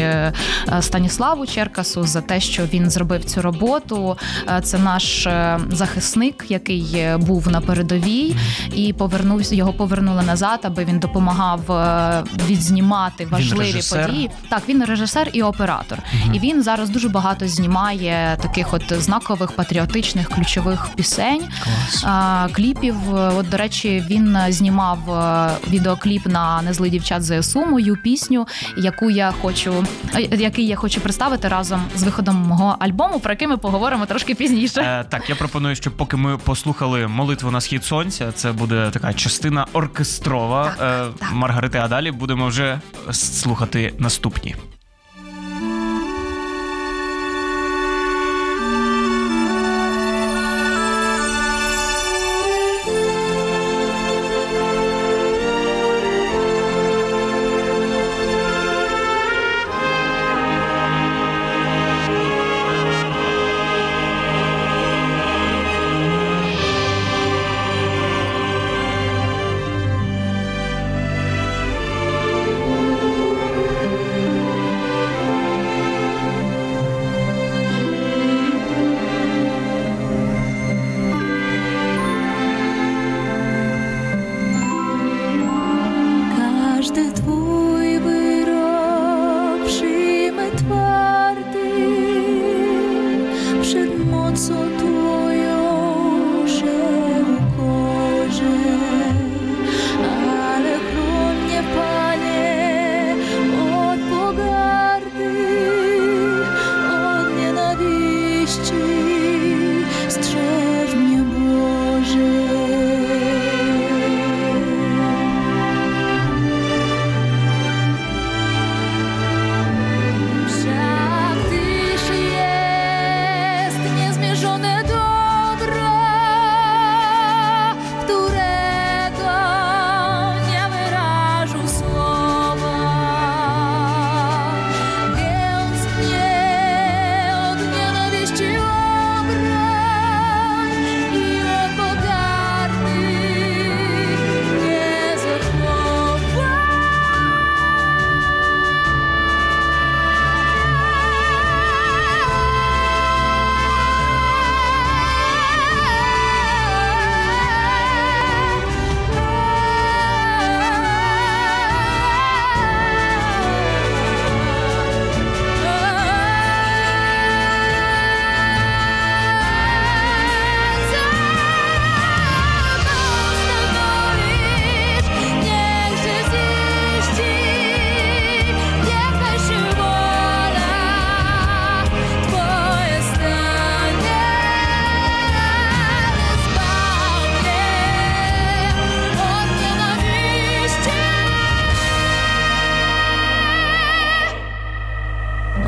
Станіславу 0.79 1.45
Черкасу 1.45 2.03
за 2.03 2.21
те, 2.21 2.39
що 2.39 2.63
він 2.65 2.89
зробив 2.89 3.25
цю 3.25 3.41
роботу. 3.41 4.17
Це 4.63 4.77
наш 4.77 5.27
захисник, 5.71 6.45
який 6.49 7.17
був 7.17 7.47
на 7.47 7.61
передовій, 7.61 8.26
і 8.75 8.93
повернувся 8.93 9.55
його 9.55 9.73
повернули 9.73 10.23
назад, 10.23 10.59
аби 10.63 10.85
він 10.85 10.99
допомагав 10.99 11.71
е, 11.71 12.23
відзнімати 12.47 13.25
важливі 13.25 13.59
режисер? 13.59 14.05
події. 14.05 14.29
Так, 14.49 14.61
він 14.69 14.83
режисер 14.85 15.29
і 15.33 15.43
оператор. 15.43 15.99
І 16.33 16.39
він 16.39 16.63
зараз 16.63 16.89
дуже 16.89 17.09
багато 17.09 17.47
знімає 17.47 18.37
таких 18.41 18.73
от 18.73 18.93
знакових 18.93 19.51
патріотичних 19.51 20.29
ключових 20.29 20.87
пісень. 20.95 21.43
Клас. 21.63 22.05
Кліпів. 22.51 22.95
От, 23.13 23.49
до 23.49 23.57
речі, 23.57 24.03
він 24.09 24.37
знімав 24.49 25.11
е, 25.11 25.49
відеокліп 25.69 26.25
на 26.25 26.61
незли 26.61 26.89
дівчат 26.89 27.23
ЗСУ, 27.23 27.65
мою 27.65 27.95
пісню, 27.95 28.47
яку 28.77 29.09
я 29.09 29.33
хочу, 29.41 29.85
е, 30.15 30.21
який 30.37 30.67
я 30.67 30.75
хочу 30.75 31.01
представити 31.01 31.47
разом 31.47 31.81
з 31.95 32.03
виходом 32.03 32.35
мого 32.35 32.75
альбому, 32.79 33.19
про 33.19 33.31
який 33.31 33.47
ми 33.47 33.57
поговоримо 33.57 34.05
трошки 34.05 34.35
пізніше. 34.35 34.81
Е, 34.81 35.05
так, 35.09 35.29
я 35.29 35.35
пропоную, 35.35 35.75
щоб 35.75 35.93
поки 35.97 36.17
ми 36.17 36.37
послухали 36.37 37.07
молитву 37.07 37.51
на 37.51 37.61
схід 37.61 37.85
сонця, 37.85 38.16
це 38.33 38.51
буде 38.51 38.89
така 38.91 39.13
частина 39.13 39.65
оркестрова 39.73 40.75
Так, 40.77 41.09
е, 41.09 41.19
так. 41.19 41.33
Маргарити, 41.33 41.77
а 41.77 41.87
далі 41.87 42.11
будемо 42.11 42.47
вже 42.47 42.79
слухати 43.11 43.93
наступні. 43.99 44.55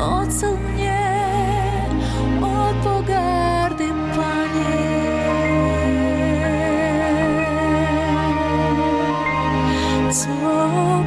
Ocal 0.00 0.56
mnie 0.56 1.00
pogardy, 2.82 3.88
Panie. 4.16 4.80
Co 10.12 10.28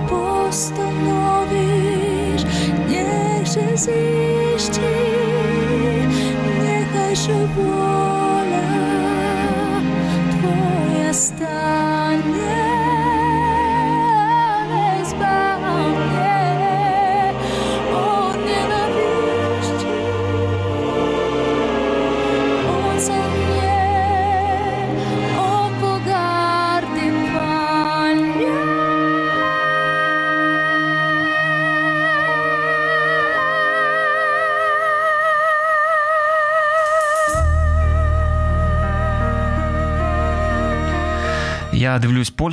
postanowisz, 0.09 1.33
niechże 2.89 3.77
ziści. 3.77 5.02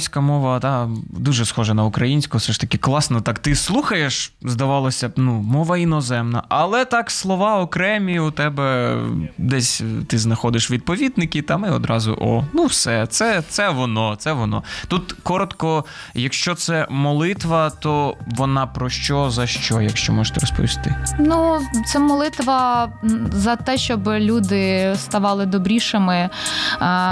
Польська 0.01 0.21
мова, 0.21 0.61
та 0.61 0.89
дуже 1.11 1.45
схожа 1.45 1.75
на 1.75 1.85
українську, 1.85 2.39
все 2.39 2.53
ж 2.53 2.61
таки 2.61 2.79
класно. 2.79 3.21
Так 3.21 3.39
ти 3.39 3.55
слухаєш, 3.55 4.33
здавалося 4.43 5.09
б, 5.09 5.13
ну, 5.17 5.33
мова 5.33 5.79
іноземна, 5.79 6.43
але 6.49 6.85
так 6.85 7.11
слова 7.11 7.61
окремі 7.61 8.21
у 8.21 8.31
тебе 8.31 8.97
десь 9.39 9.83
ти 10.07 10.19
знаходиш 10.19 10.71
відповідники, 10.71 11.43
там 11.43 11.65
і 11.65 11.69
одразу 11.69 12.19
о, 12.21 12.45
ну 12.53 12.65
все, 12.67 13.07
це, 13.07 13.43
це 13.49 13.71
воно, 13.71 14.17
це 14.17 14.33
воно. 14.33 14.63
Тут 14.89 15.13
коротко, 15.23 15.85
якщо 16.15 16.55
це 16.55 16.87
молитва, 16.91 17.71
то 17.71 18.17
вона 18.27 18.67
про 18.67 18.91
що, 18.91 19.31
за 19.31 19.47
що, 19.47 19.81
якщо 19.81 20.13
можете 20.13 20.41
розповісти? 20.41 20.95
Ну, 21.19 21.59
це 21.87 21.99
молитва 21.99 22.89
за 23.33 23.57
те, 23.57 23.79
щоб 23.79 24.09
люди 24.09 24.93
ставали 24.97 25.47
добрішими, 25.47 26.31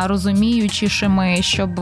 розуміючішими, 0.05 1.43
щоб 1.43 1.81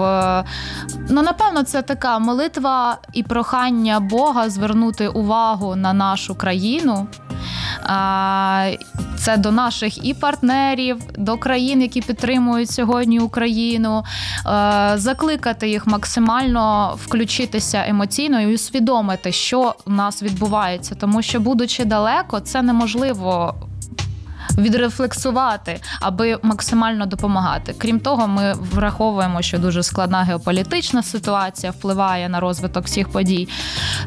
ну 1.09 1.23
напевно 1.23 1.63
це 1.63 1.83
така 1.83 2.19
молитва 2.19 2.99
і 3.13 3.23
прохання 3.23 4.01
Бога 4.01 4.51
звернути 4.51 5.09
увагу 5.09 5.77
на 5.77 5.93
нашу 5.93 6.35
країну. 6.35 7.07
Це 9.17 9.37
до 9.37 9.53
наших 9.53 10.07
і 10.07 10.15
партнерів, 10.15 10.99
до 11.19 11.37
країн, 11.37 11.83
які 11.83 12.01
підтримують 12.01 12.71
сьогодні 12.71 13.21
Україну, 13.21 14.05
закликати 14.95 15.69
їх 15.69 15.87
максимально 15.87 16.95
включитися 17.05 17.85
емоційно 17.89 18.41
і 18.41 18.55
усвідомити, 18.55 19.33
що 19.33 19.75
у 19.87 19.91
нас 19.91 20.23
відбувається, 20.23 20.95
тому 20.95 21.23
що, 21.23 21.41
будучи 21.41 21.85
далеко, 21.85 22.41
це 22.41 22.63
неможливо. 22.63 23.55
Відрефлексувати, 24.59 25.81
аби 26.01 26.39
максимально 26.43 27.07
допомагати. 27.07 27.75
Крім 27.79 28.01
того, 28.01 28.29
ми 28.29 28.55
враховуємо, 28.73 29.43
що 29.43 29.59
дуже 29.59 29.83
складна 29.83 30.23
геополітична 30.23 31.03
ситуація 31.03 31.73
впливає 31.73 32.29
на 32.29 32.41
розвиток 32.41 32.85
всіх 32.85 33.09
подій. 33.09 33.49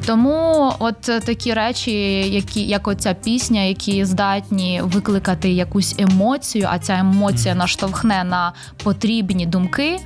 Тому, 0.06 0.74
от 0.79 1.01
такі 1.01 1.53
речі, 1.53 1.91
які 2.29 2.62
як 2.62 2.88
оця 2.88 3.13
пісня, 3.13 3.62
які 3.62 4.06
здатні 4.06 4.82
викликати 4.84 5.51
якусь 5.51 5.96
емоцію, 5.98 6.68
а 6.72 6.79
ця 6.79 6.94
емоція 6.94 7.56
наштовхне 7.56 8.24
на 8.24 8.53
потрібні 8.84 9.46
думки. 9.46 10.00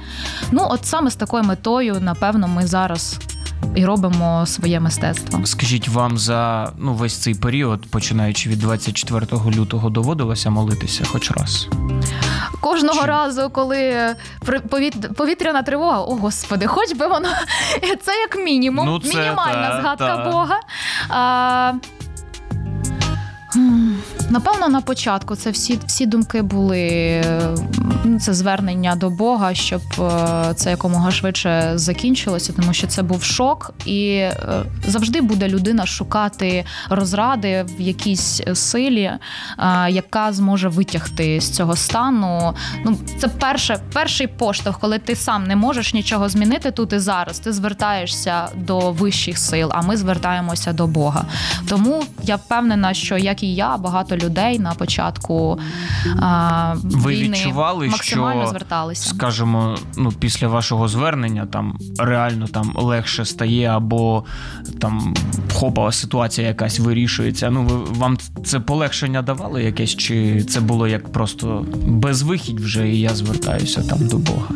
Ну, 0.52 0.68
от 0.70 0.86
саме 0.86 1.12
з 1.12 1.16
такою 1.16 1.44
метою, 1.44 1.98
напевно, 2.02 2.48
ми 2.48 2.68
зараз 2.68 3.20
і 3.76 3.86
робимо 3.86 4.46
своє 4.46 4.80
мистецтво. 4.80 5.46
Скажіть, 5.46 5.88
вам 5.88 6.18
за 6.18 6.72
ну, 6.78 6.94
весь 6.94 7.18
цей 7.18 7.36
період, 7.36 7.86
починаючи 7.92 8.50
від 8.50 8.60
24 8.60 9.28
лютого, 9.56 9.90
доводилося 9.90 10.50
молитися 10.50 11.04
хоч 11.06 11.32
раз? 11.32 11.68
Кожного 12.62 13.02
Чи- 13.02 13.06
разу, 13.08 13.50
коли 13.50 14.16
повітряна 15.18 15.62
тривога, 15.64 16.02
о 16.02 16.16
господи, 16.16 16.68
хоч 16.68 16.94
би 16.94 17.08
воно 17.08 17.30
це 18.02 18.12
як 18.12 18.46
мінімум, 18.46 18.86
Ну, 18.86 19.00
це 19.00 19.08
мінімальна 19.20 19.70
та, 19.70 19.82
згадка 19.82 20.18
та. 20.18 20.30
Бога. 20.32 20.60
А, 21.10 21.74
Напевно, 24.34 24.70
на 24.70 24.82
початку 24.82 25.36
це 25.36 25.52
всі, 25.52 25.80
всі 25.86 26.06
думки 26.06 26.42
були 26.42 27.22
це 28.22 28.34
звернення 28.34 28.96
до 28.96 29.10
Бога, 29.10 29.54
щоб 29.54 29.82
е, 30.00 30.54
це 30.56 30.70
якомога 30.70 31.12
швидше 31.12 31.72
закінчилося, 31.76 32.54
тому 32.54 32.74
що 32.74 32.88
це 32.88 33.04
був 33.04 33.24
шок, 33.24 33.74
і 33.86 34.08
е, 34.10 34.34
завжди 34.88 35.22
буде 35.22 35.48
людина 35.48 35.86
шукати 35.86 36.66
розради 36.90 37.66
в 37.78 37.82
якійсь 37.82 38.42
силі, 38.54 39.04
е, 39.04 39.20
яка 39.90 40.34
зможе 40.34 40.70
витягти 40.70 41.42
з 41.42 41.50
цього 41.50 41.76
стану. 41.76 42.54
Ну, 42.86 42.98
це 43.18 43.28
перше, 43.28 43.80
перший 43.94 44.28
поштовх, 44.28 44.80
коли 44.80 45.00
ти 45.00 45.16
сам 45.16 45.44
не 45.44 45.56
можеш 45.56 45.94
нічого 45.94 46.30
змінити 46.30 46.72
тут 46.72 46.94
і 46.94 47.00
зараз. 47.00 47.40
Ти 47.40 47.54
звертаєшся 47.54 48.48
до 48.56 48.92
вищих 48.92 49.38
сил, 49.38 49.70
а 49.72 49.82
ми 49.82 49.98
звертаємося 49.98 50.74
до 50.74 50.88
Бога. 50.88 51.26
Тому 51.70 52.04
я 52.24 52.36
впевнена, 52.36 52.94
що 52.94 53.18
як 53.18 53.44
і 53.44 53.56
я, 53.56 53.78
багато 53.78 54.16
людей 54.18 54.23
на 54.60 54.74
початку 54.74 55.60
а, 56.20 56.76
Ви 56.84 57.12
війни 57.12 57.38
відчували, 57.38 57.88
максимально 57.88 58.42
що, 58.42 58.50
зверталися. 58.50 59.10
Скажімо, 59.10 59.78
ну 59.98 60.12
після 60.12 60.48
вашого 60.48 60.88
звернення 60.88 61.46
там 61.46 61.78
реально 62.00 62.48
там 62.48 62.74
легше 62.76 63.26
стає, 63.26 63.68
або 63.68 64.24
там 64.80 65.14
хопа 65.54 65.92
ситуація 65.92 66.48
якась 66.48 66.80
вирішується. 66.80 67.50
Ну 67.50 67.64
ви 67.64 67.78
вам 68.00 68.18
це 68.46 68.60
полегшення 68.60 69.22
давало 69.22 69.60
якесь, 69.60 69.96
чи 69.96 70.44
це 70.44 70.60
було 70.62 70.88
як 70.88 71.12
просто 71.12 71.66
безвихідь 71.88 72.60
вже, 72.60 72.90
і 72.90 73.00
я 73.00 73.10
звертаюся 73.10 73.84
там 73.90 74.08
до 74.08 74.18
Бога? 74.18 74.50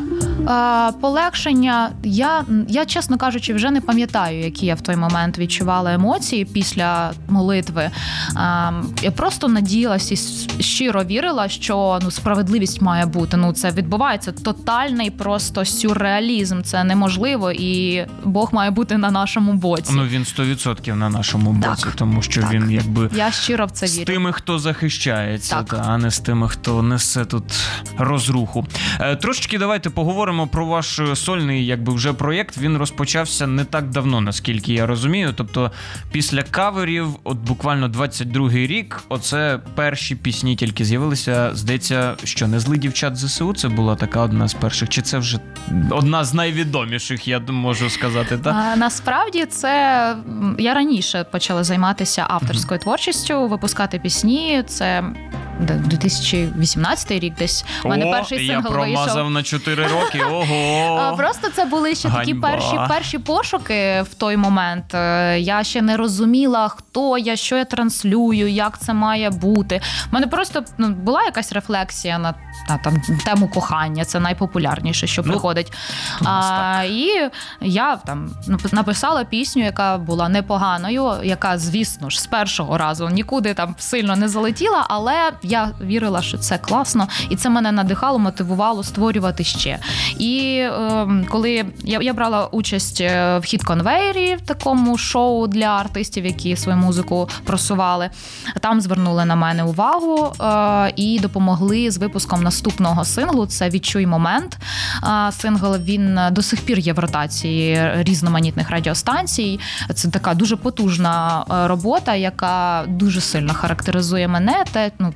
Е, 0.49 0.91
полегшення. 1.01 1.91
Я, 2.03 2.45
я, 2.67 2.85
чесно 2.85 3.17
кажучи, 3.17 3.53
вже 3.53 3.71
не 3.71 3.81
пам'ятаю, 3.81 4.39
які 4.39 4.65
я 4.65 4.75
в 4.75 4.81
той 4.81 4.95
момент 4.95 5.37
відчувала 5.37 5.93
емоції 5.93 6.45
після 6.45 7.11
молитви. 7.29 7.81
Е, 7.81 7.91
я 9.01 9.11
просто 9.15 9.47
надіялася 9.47 10.13
і 10.59 10.63
щиро 10.63 11.03
вірила, 11.03 11.49
що 11.49 11.99
ну 12.03 12.11
справедливість 12.11 12.81
має 12.81 13.05
бути. 13.05 13.37
Ну 13.37 13.53
це 13.53 13.71
відбувається 13.71 14.31
тотальний 14.31 15.11
просто 15.11 15.65
сюрреалізм. 15.65 16.61
Це 16.61 16.83
неможливо, 16.83 17.51
і 17.51 18.05
Бог 18.23 18.49
має 18.53 18.71
бути 18.71 18.97
на 18.97 19.11
нашому 19.11 19.53
боці. 19.53 19.93
Ну 19.95 20.03
він 20.05 20.23
100% 20.23 20.95
на 20.95 21.09
нашому 21.09 21.61
Так, 21.61 21.69
боці, 21.69 21.85
тому 21.95 22.21
що 22.21 22.41
так. 22.41 22.51
він 22.51 22.71
якби. 22.71 23.09
я 23.15 23.31
щиро 23.31 23.65
в 23.65 23.71
це 23.71 23.87
З 23.87 23.97
тими, 23.97 24.33
хто 24.33 24.59
захищається, 24.59 25.55
Так. 25.55 25.65
та, 25.69 25.83
а 25.87 25.97
не 25.97 26.11
з 26.11 26.19
тими, 26.19 26.49
хто 26.49 26.81
несе 26.83 27.25
тут 27.25 27.43
розруху. 27.97 28.65
Е, 28.99 29.15
трошечки 29.15 29.57
давайте 29.57 29.89
поговоримо 29.89 30.26
про 30.51 30.65
ваш 30.65 30.99
е, 30.99 31.15
сольний, 31.15 31.65
якби 31.65 31.93
вже 31.93 32.13
проєкт. 32.13 32.57
Він 32.57 32.77
розпочався 32.77 33.47
не 33.47 33.65
так 33.65 33.89
давно, 33.89 34.21
наскільки 34.21 34.73
я 34.73 34.85
розумію. 34.85 35.33
Тобто, 35.37 35.71
після 36.11 36.43
каверів, 36.43 37.07
от 37.23 37.37
буквально 37.37 37.87
22-й 37.87 38.67
рік, 38.67 39.03
оце 39.09 39.59
перші 39.75 40.15
пісні 40.15 40.55
тільки 40.55 40.85
з'явилися. 40.85 41.49
Здається, 41.53 42.15
що 42.23 42.47
не 42.47 42.59
зли 42.59 42.77
дівчат 42.77 43.17
ЗСУ. 43.17 43.53
Це 43.53 43.69
була 43.69 43.95
така 43.95 44.21
одна 44.21 44.47
з 44.47 44.53
перших, 44.53 44.89
чи 44.89 45.01
це 45.01 45.17
вже 45.17 45.39
одна 45.91 46.23
з 46.23 46.33
найвідоміших, 46.33 47.27
я 47.27 47.39
можу 47.39 47.89
сказати, 47.89 48.37
так? 48.37 48.55
А, 48.57 48.75
насправді 48.75 49.45
це 49.45 49.67
я 50.59 50.73
раніше 50.73 51.23
почала 51.31 51.63
займатися 51.63 52.25
авторською 52.29 52.79
творчістю, 52.79 53.47
випускати 53.47 53.99
пісні. 53.99 54.63
Це 54.67 55.03
2018 55.59 57.11
рік 57.11 57.33
десь. 57.35 57.65
У 57.85 57.89
мене 57.89 58.05
О, 58.05 58.11
перший 58.11 58.45
я 58.45 58.61
промазав 58.61 59.15
вийшов. 59.15 59.31
на 59.31 59.43
4 59.43 59.83
роки. 59.83 60.16
Ого! 60.25 61.13
Просто 61.17 61.49
це 61.49 61.65
були 61.65 61.95
ще 61.95 62.09
такі 62.09 62.31
Ганьба. 62.31 62.49
перші 62.51 62.79
перші 62.87 63.17
пошуки 63.19 64.01
в 64.11 64.13
той 64.13 64.37
момент. 64.37 64.93
Е, 64.93 65.39
Я 65.39 65.63
ще 65.63 65.81
не 65.81 65.97
розуміла, 65.97 66.67
хто 66.67 67.17
я, 67.17 67.35
що 67.35 67.57
я 67.57 67.65
транслюю, 67.65 68.47
як 68.47 68.79
це 68.79 68.93
має 68.93 69.29
бути. 69.29 69.81
У 70.11 70.15
мене 70.15 70.27
просто 70.27 70.63
ну, 70.77 70.89
була 70.89 71.23
якась 71.23 71.51
рефлексія 71.53 72.17
на, 72.19 72.33
на 72.69 72.77
там 72.77 73.01
тему 73.25 73.47
кохання. 73.53 74.05
Це 74.05 74.19
найпопулярніше, 74.19 75.07
що 75.07 75.21
Ну, 75.25 75.31
приходить. 75.31 75.73
А, 76.25 76.83
і 76.89 77.29
я 77.61 77.95
там 77.95 78.29
нап- 78.47 78.73
написала 78.73 79.23
пісню, 79.23 79.63
яка 79.63 79.97
була 79.97 80.29
непоганою, 80.29 81.13
яка, 81.23 81.57
звісно 81.57 82.09
ж, 82.09 82.21
з 82.21 82.27
першого 82.27 82.77
разу 82.77 83.09
нікуди 83.09 83.53
там 83.53 83.75
сильно 83.77 84.15
не 84.15 84.27
залетіла, 84.29 84.85
але 84.89 85.31
я 85.43 85.71
вірила, 85.81 86.21
що 86.21 86.37
це 86.37 86.57
класно, 86.57 87.07
і 87.29 87.35
це 87.35 87.49
мене 87.49 87.71
надихало, 87.71 88.19
мотивувало 88.19 88.83
створювати 88.83 89.43
ще. 89.43 89.79
І 90.19 90.59
ем, 90.59 91.25
коли 91.29 91.65
я, 91.83 92.01
я 92.01 92.13
брала 92.13 92.47
участь 92.47 93.01
е, 93.01 93.37
в 93.37 93.43
хіт 93.43 93.63
конвейері 93.63 94.35
в 94.35 94.41
такому 94.41 94.97
шоу 94.97 95.47
для 95.47 95.65
артистів, 95.65 96.25
які 96.25 96.55
свою 96.55 96.77
музику 96.77 97.29
просували, 97.43 98.09
там 98.61 98.81
звернули 98.81 99.25
на 99.25 99.35
мене 99.35 99.63
увагу 99.63 100.33
е, 100.41 100.93
і 100.95 101.19
допомогли 101.19 101.91
з 101.91 101.97
випуском 101.97 102.43
наступного 102.43 103.05
синглу. 103.05 103.45
Це 103.45 103.69
Відчуй 103.69 104.07
момент. 104.07 104.57
Сингл 105.31 105.75
він 105.75 106.19
до 106.31 106.41
сих 106.41 106.61
пір 106.61 106.79
є 106.79 106.93
в 106.93 106.99
ротації 106.99 107.79
різноманітних 107.95 108.69
радіостанцій. 108.69 109.59
Це 109.95 110.07
така 110.07 110.33
дуже 110.33 110.55
потужна 110.55 111.45
е, 111.51 111.67
робота, 111.67 112.15
яка 112.15 112.85
дуже 112.87 113.21
сильно 113.21 113.53
характеризує 113.53 114.27
мене. 114.27 114.63
Те, 114.71 114.91
ну, 114.99 115.13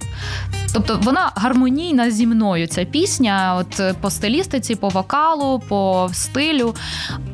тобто 0.74 1.00
вона 1.04 1.32
гармонійна 1.36 2.12
зі 2.12 2.28
мною. 2.28 2.68
Ця 2.68 2.86
пісня, 2.86 3.56
от 3.60 3.96
по 4.02 4.10
стилістиці, 4.10 4.76
по 4.82 4.90
вокалу, 4.90 5.60
по 5.60 6.10
стилю, 6.14 6.76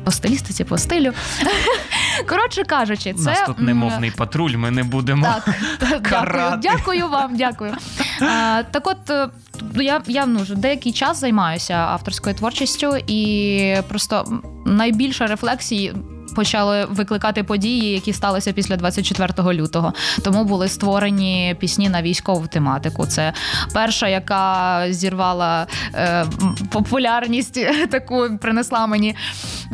по 0.04 0.10
стилістиці, 0.10 0.64
по 0.64 0.78
стилю. 0.78 1.12
Коротше 2.28 2.64
кажучи, 2.64 3.12
У 3.12 3.18
це 3.18 3.30
нас 3.30 3.42
тут 3.46 3.60
немовний 3.60 4.10
патруль, 4.10 4.56
ми 4.56 4.70
не 4.70 4.82
будемо. 4.82 5.34
так, 5.78 6.02
карати. 6.02 6.58
дякую 6.62 7.08
вам, 7.08 7.36
дякую. 7.36 7.74
А, 8.20 8.62
так 8.70 8.86
от 8.86 9.10
е, 9.10 9.28
я, 9.74 10.02
я 10.06 10.26
ну, 10.26 10.40
вже 10.40 10.54
деякий 10.54 10.92
час 10.92 11.20
займаюся 11.20 11.74
авторською 11.74 12.34
творчістю, 12.36 12.96
і 13.06 13.76
просто 13.88 14.40
найбільше 14.66 15.26
рефлексії. 15.26 15.94
Почали 16.38 16.84
викликати 16.84 17.44
події, 17.44 17.92
які 17.92 18.12
сталися 18.12 18.52
після 18.52 18.76
24 18.76 19.52
лютого. 19.52 19.92
Тому 20.24 20.44
були 20.44 20.68
створені 20.68 21.56
пісні 21.58 21.88
на 21.88 22.02
військову 22.02 22.46
тематику. 22.46 23.06
Це 23.06 23.32
перша, 23.72 24.08
яка 24.08 24.84
зірвала 24.90 25.66
е, 25.94 26.26
популярність, 26.70 27.60
таку 27.90 28.38
принесла 28.40 28.86
мені 28.86 29.16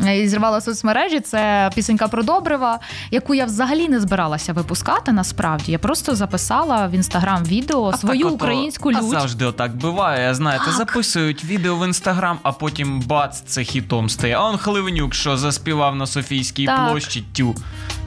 е, 0.06 0.18
і 0.22 0.28
зірвала 0.28 0.60
соцмережі. 0.60 1.20
Це 1.20 1.70
пісенька 1.74 2.08
про 2.08 2.22
Добрива, 2.22 2.78
яку 3.10 3.34
я 3.34 3.44
взагалі 3.44 3.88
не 3.88 4.00
збиралася 4.00 4.52
випускати. 4.52 5.12
Насправді 5.12 5.72
я 5.72 5.78
просто 5.78 6.14
записала 6.14 6.86
в 6.86 6.92
інстаграм 6.92 7.44
відео 7.44 7.90
А 7.94 7.96
свою 7.96 8.24
так 8.24 8.32
українську 8.32 8.90
А 8.94 9.02
завжди 9.02 9.44
отак 9.44 9.76
буває. 9.76 10.34
Знаєте, 10.34 10.64
записують 10.70 11.44
відео 11.44 11.76
в 11.76 11.86
інстаграм, 11.86 12.38
а 12.42 12.52
потім 12.52 13.00
бац, 13.00 13.40
це 13.40 13.64
хітом 13.64 14.08
стає. 14.08 14.34
А 14.34 14.44
он 14.44 14.58
Хливенюк, 14.58 15.14
що 15.14 15.36
заспівав 15.36 15.96
на 15.96 16.06
Софійській 16.06 16.53
Так. 16.66 16.90
площі 16.90 17.24
тю. 17.32 17.54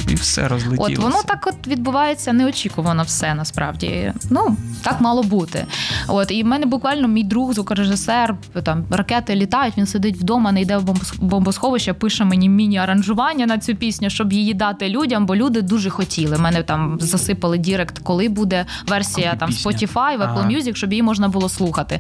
І 0.07 0.15
все 0.15 0.47
розлетілося. 0.47 0.93
От 0.93 0.99
воно 0.99 1.23
так 1.25 1.47
от 1.47 1.67
відбувається 1.67 2.33
неочікувано 2.33 3.03
все 3.03 3.33
насправді. 3.33 4.13
Ну 4.29 4.57
так 4.83 5.01
мало 5.01 5.23
бути. 5.23 5.65
От 6.07 6.31
і 6.31 6.43
в 6.43 6.45
мене 6.45 6.65
буквально 6.65 7.07
мій 7.07 7.23
друг, 7.23 7.53
звукорежисер, 7.53 8.35
там 8.63 8.85
ракети 8.89 9.35
літають. 9.35 9.77
Він 9.77 9.85
сидить 9.85 10.17
вдома, 10.17 10.51
не 10.51 10.61
йде 10.61 10.77
в 10.77 10.95
бомбосховище, 11.21 11.93
пише 11.93 12.25
мені 12.25 12.49
міні-аранжування 12.49 13.45
на 13.45 13.57
цю 13.57 13.75
пісню, 13.75 14.09
щоб 14.09 14.33
її 14.33 14.53
дати 14.53 14.89
людям, 14.89 15.25
бо 15.25 15.35
люди 15.35 15.61
дуже 15.61 15.89
хотіли. 15.89 16.37
Мене 16.37 16.63
там 16.63 16.97
засипали 17.01 17.57
Direct, 17.57 17.99
коли 17.99 18.29
буде 18.29 18.65
версія 18.87 19.27
Коли 19.27 19.39
там 19.39 19.49
пісня? 19.49 19.71
Spotify, 19.71 20.17
Apple 20.17 20.39
Ага. 20.39 20.49
Music, 20.49 20.75
щоб 20.75 20.91
її 20.91 21.03
можна 21.03 21.27
було 21.27 21.49
слухати. 21.49 21.99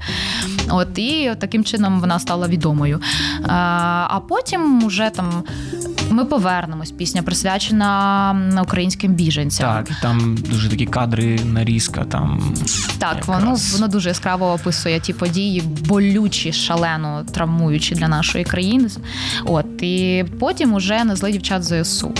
От 0.69 0.97
і 0.97 1.35
таким 1.39 1.63
чином 1.63 1.99
вона 1.99 2.19
стала 2.19 2.47
відомою. 2.47 3.01
А, 3.47 3.53
а 4.09 4.19
потім 4.19 4.83
уже 4.83 5.09
там. 5.09 5.43
Ми 6.09 6.25
повернемось. 6.25 6.91
Пісня 6.91 7.23
присвячена 7.23 7.96
українським 8.61 9.13
біженцям. 9.13 9.83
Так, 9.85 10.01
там 10.01 10.37
дуже 10.49 10.69
такі 10.69 10.85
кадри, 10.85 11.39
нарізка, 11.45 12.03
там. 12.03 12.53
Так, 12.97 13.15
якраз. 13.15 13.27
воно 13.27 13.57
воно 13.73 13.87
дуже 13.87 14.09
яскраво 14.09 14.53
описує 14.53 14.99
ті 14.99 15.13
події, 15.13 15.61
болючі, 15.61 16.53
шалено 16.53 17.23
травмуючі 17.33 17.95
для 17.95 18.07
нашої 18.07 18.43
країни. 18.43 18.89
От 19.45 19.81
і 19.81 20.25
потім 20.39 20.73
уже 20.73 21.03
не 21.03 21.15
зли 21.15 21.31
дівчат 21.31 21.63
ЗСУ. 21.63 22.13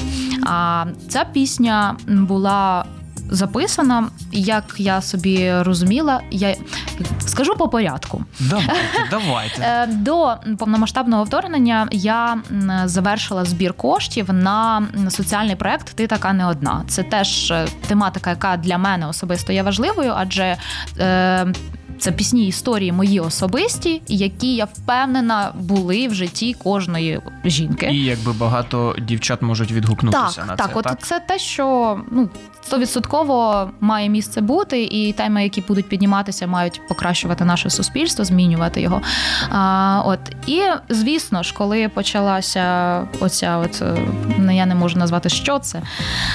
А 0.45 0.85
ця 1.09 1.25
пісня 1.33 1.95
була. 2.07 2.85
Записана, 3.29 4.07
як 4.31 4.75
я 4.77 5.01
собі 5.01 5.53
розуміла, 5.53 6.21
я 6.31 6.55
скажу 7.19 7.55
по 7.55 7.69
порядку. 7.69 8.23
Давайте, 8.39 8.73
давайте. 9.11 9.61
Е, 9.61 9.87
До 9.87 10.35
повномасштабного 10.57 11.23
вторгнення 11.23 11.87
я 11.91 12.37
завершила 12.85 13.45
збір 13.45 13.73
коштів 13.73 14.33
на 14.33 14.87
соціальний 15.09 15.55
проект 15.55 15.95
Ти 15.95 16.07
така 16.07 16.33
не 16.33 16.47
одна. 16.47 16.83
Це 16.87 17.03
теж 17.03 17.51
е, 17.51 17.67
тематика, 17.87 18.29
яка 18.29 18.57
для 18.57 18.77
мене 18.77 19.07
особисто 19.07 19.53
є 19.53 19.63
важливою, 19.63 20.13
адже. 20.15 20.57
Це 21.99 22.11
пісні 22.11 22.47
історії 22.47 22.91
мої 22.91 23.19
особисті, 23.19 24.01
які 24.07 24.55
я 24.55 24.65
впевнена 24.65 25.51
були 25.59 26.07
в 26.07 26.13
житті 26.13 26.53
кожної 26.53 27.21
жінки. 27.45 27.89
І 27.91 28.03
якби 28.03 28.33
багато 28.33 28.95
дівчат 29.01 29.41
можуть 29.41 29.71
відгукнутися 29.71 30.41
Так, 30.41 30.47
на 30.47 30.55
так, 30.55 30.69
це. 30.69 30.73
от 30.75 30.83
так? 30.83 30.99
це 31.05 31.19
те, 31.19 31.39
що 31.39 31.97
ну 32.11 32.29
стовідсотково 32.67 33.69
має 33.79 34.09
місце 34.09 34.41
бути, 34.41 34.83
і 34.83 35.13
теми, 35.13 35.43
які 35.43 35.61
будуть 35.61 35.89
підніматися, 35.89 36.47
мають 36.47 36.81
покращувати 36.89 37.45
наше 37.45 37.69
суспільство, 37.69 38.25
змінювати 38.25 38.81
його. 38.81 39.01
А, 39.49 40.01
от 40.05 40.19
і 40.47 40.61
звісно 40.89 41.43
ж, 41.43 41.53
коли 41.57 41.89
почалася 41.89 43.01
оця, 43.19 43.57
от 43.57 43.81
е, 43.81 44.53
я 44.53 44.65
не 44.65 44.75
можу 44.75 44.99
назвати, 44.99 45.29
що 45.29 45.59
це, 45.59 45.81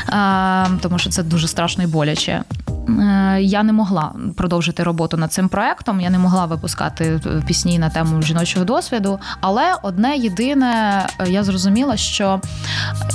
а, 0.07 0.67
тому 0.81 0.99
що 0.99 1.11
це 1.11 1.23
дуже 1.23 1.49
страшно 1.49 1.85
і 1.85 1.87
боляче. 1.87 2.43
Е, 2.89 3.39
Я 3.43 3.63
не 3.63 3.73
могла 3.73 4.13
продовжити 4.37 4.83
роботу 4.83 5.17
над 5.17 5.33
цим 5.33 5.49
проектом. 5.49 6.01
Я 6.01 6.11
не 6.11 6.19
могла 6.19 6.47
випускати 6.47 7.21
е, 7.27 7.43
пісні 7.47 7.79
на 7.79 7.91
тему 7.91 8.23
жіночого 8.23 8.65
досвіду. 8.65 9.19
Але 9.41 9.75
одне 9.83 10.17
єдине, 10.17 11.07
е, 11.19 11.31
я 11.31 11.45
зрозуміла, 11.45 11.97
що 11.97 12.41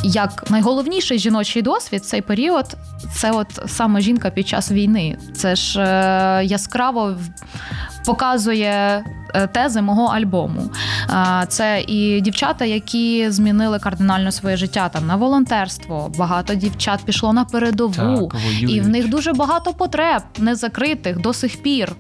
як 0.04 0.52
найголовніший 0.52 1.20
жіночий 1.20 1.62
досвід 1.62 2.06
цей 2.06 2.22
період 2.22 2.78
це 3.14 3.32
от 3.32 3.62
саме 3.68 4.02
жінка 4.02 4.30
під 4.30 4.48
час 4.48 4.72
війни. 4.72 5.18
Це 5.36 5.56
ж 5.56 5.80
яскраво 6.44 7.16
показує 8.06 9.04
тези 9.52 9.82
мого 9.82 10.06
альбому. 10.06 10.70
Це 11.48 11.82
і 11.88 12.22
дівчата, 12.22 12.66
які 12.66 13.32
змінили 13.32 13.80
кардинально 13.80 14.32
своє 14.32 14.58
життя 14.58 14.90
там 14.90 15.08
на 15.08 15.16
волонтерство. 15.16 16.12
Багато 16.18 16.56
дівчат 16.56 17.00
пішло 17.06 17.34
на 17.34 17.46
передову, 17.46 18.30
Так, 18.32 18.42
і 18.62 18.82
в 18.82 18.88
них 18.88 19.10
дуже 19.10 19.34
багато 19.34 19.57
потреб 19.60 20.22
незакритих 20.38 21.20
до 21.20 21.34
сих 21.34 21.64
пір. 21.64 21.96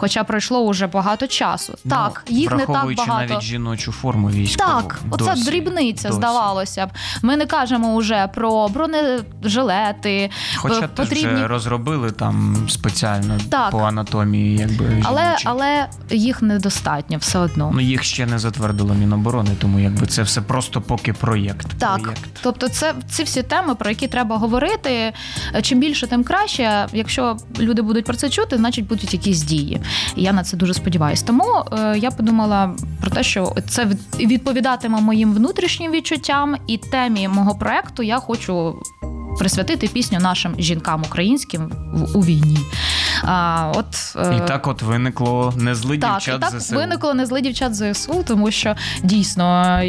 Хоча 0.00 0.24
пройшло 0.24 0.60
уже 0.60 0.86
багато 0.86 1.26
часу. 1.26 1.74
Ну, 1.84 1.90
так, 1.90 2.24
їх 2.28 2.50
не 2.50 2.58
так 2.58 2.68
багато. 2.70 3.06
навіть 3.06 3.40
жіночу 3.42 3.92
форму 3.92 4.30
військову. 4.30 4.70
Так, 4.82 5.00
оце 5.10 5.24
досі, 5.24 5.44
дрібниця, 5.44 6.08
досі. 6.08 6.16
здавалося 6.18 6.86
б. 6.86 6.90
Ми 7.22 7.36
не 7.36 7.46
кажемо 7.46 7.96
вже 7.96 8.28
про 8.34 8.68
бронежилети. 8.68 10.30
Хоча 10.56 10.80
П- 10.80 10.88
теж 10.88 11.08
потрібні- 11.08 11.34
вже 11.34 11.48
розробили 11.48 12.10
там 12.10 12.56
спеціально 12.68 13.38
Так. 13.50 13.70
по 13.70 13.78
анатомії, 13.78 14.56
якби 14.56 15.02
Але, 15.04 15.36
але 15.44 15.86
їх 16.10 16.42
недостатньо 16.42 17.18
все 17.18 17.38
одно. 17.38 17.70
Ну 17.74 17.80
їх 17.80 18.02
ще 18.02 18.26
не 18.26 18.38
затвердило 18.38 18.94
Міноборони, 18.94 19.50
тому 19.60 19.78
якби 19.80 20.06
це 20.06 20.22
все 20.22 20.40
просто 20.40 20.80
поки 20.80 21.12
проєкт. 21.12 21.66
Так, 21.78 22.00
Проєкт. 22.02 22.20
тобто, 22.42 22.68
це 22.68 22.94
ці 23.10 23.22
всі 23.22 23.42
теми, 23.42 23.74
про 23.74 23.90
які 23.90 24.08
треба 24.08 24.36
говорити. 24.36 25.12
Чим 25.62 25.80
більше, 25.80 26.06
тим 26.06 26.24
краще. 26.24 26.86
Якщо 26.92 27.36
люди 27.60 27.82
будуть 27.82 28.04
про 28.04 28.14
це 28.16 28.30
чути, 28.30 28.56
значить 28.56 28.86
будуть 28.86 29.12
якісь 29.14 29.42
дії. 29.42 29.80
І 30.16 30.22
я 30.22 30.32
на 30.32 30.44
це 30.44 30.56
дуже 30.56 30.74
сподіваюся. 30.74 31.24
Тому 31.26 31.64
е, 31.72 31.98
я 31.98 32.10
подумала 32.10 32.76
про 33.00 33.10
те, 33.10 33.22
що 33.22 33.54
це 33.68 33.88
відповідатиме 34.18 35.00
моїм 35.00 35.34
внутрішнім 35.34 35.92
відчуттям 35.92 36.56
і 36.66 36.78
темі 36.78 37.28
мого 37.28 37.54
проекту. 37.54 38.02
Я 38.02 38.18
хочу 38.18 38.74
присвятити 39.38 39.88
пісню 39.88 40.18
нашим 40.20 40.54
жінкам 40.58 41.02
українським 41.06 41.72
у 42.14 42.20
війні. 42.20 42.58
А, 43.24 43.72
от, 43.74 44.16
е, 44.16 44.36
І 44.36 44.48
так 44.48 44.66
от 44.66 44.82
виникло 44.82 45.52
не 45.56 45.74
зли 45.74 45.98
так, 45.98 46.12
дівчат 46.12 46.40
так 46.40 46.60
ЗСУ. 46.60 46.74
виникло 46.74 47.14
не 47.14 47.26
зли 47.26 47.40
дівчат 47.40 47.74
ЗСУ, 47.74 48.24
тому 48.26 48.50
що 48.50 48.74
дійсно 49.02 49.80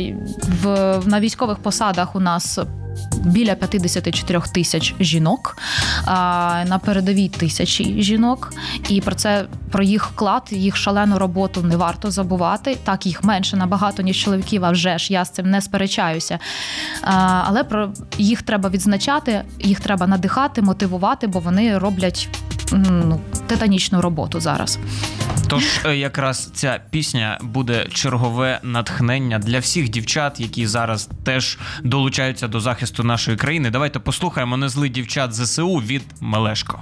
в, 0.64 1.00
на 1.06 1.20
військових 1.20 1.58
посадах 1.58 2.16
у 2.16 2.20
нас. 2.20 2.60
Біля 3.18 3.56
54 3.56 4.42
тисяч 4.54 4.96
жінок, 5.00 5.58
а 6.06 6.64
на 6.68 6.80
передовій 6.80 7.30
тисячі 7.30 8.02
жінок, 8.02 8.54
і 8.90 9.02
про 9.02 9.16
це 9.16 9.46
про 9.72 9.84
їх 9.84 10.06
вклад, 10.06 10.44
їх 10.52 10.78
шалену 10.78 11.20
роботу 11.20 11.62
не 11.62 11.78
варто 11.78 12.12
забувати. 12.12 12.78
Так 12.84 13.06
їх 13.06 13.24
менше 13.24 13.58
набагато 13.58 14.02
ніж 14.02 14.24
чоловіків. 14.24 14.66
А 14.66 14.72
вже 14.72 14.98
ж 14.98 15.14
я 15.14 15.26
з 15.26 15.30
цим 15.30 15.50
не 15.50 15.62
сперечаюся. 15.62 16.40
А, 17.02 17.44
але 17.46 17.64
про 17.64 17.90
їх 18.18 18.42
треба 18.42 18.70
відзначати, 18.70 19.44
їх 19.60 19.80
треба 19.80 20.08
надихати, 20.08 20.62
мотивувати, 20.62 21.28
бо 21.28 21.40
вони 21.40 21.78
роблять 21.78 22.30
ну, 22.72 23.20
титанічну 23.48 24.02
роботу 24.02 24.40
зараз. 24.40 24.80
Тож 25.48 25.64
е, 25.86 25.98
якраз 25.98 26.52
ця 26.54 26.82
пісня 26.90 27.40
буде 27.42 27.88
чергове 27.94 28.60
натхнення 28.64 29.40
для 29.40 29.60
всіх 29.60 29.90
дівчат, 29.90 30.40
які 30.40 30.68
зараз 30.68 31.10
теж 31.24 31.60
долучаються 31.84 32.48
до 32.48 32.60
захисту 32.60 33.04
нашої 33.04 33.38
країни. 33.38 33.70
Давайте 33.70 34.00
послухаємо 34.00 34.58
не 34.58 34.70
зли 34.70 34.90
дівчат 34.90 35.34
ЗСУ 35.34 35.76
від 35.76 36.02
Мелешко. 36.20 36.82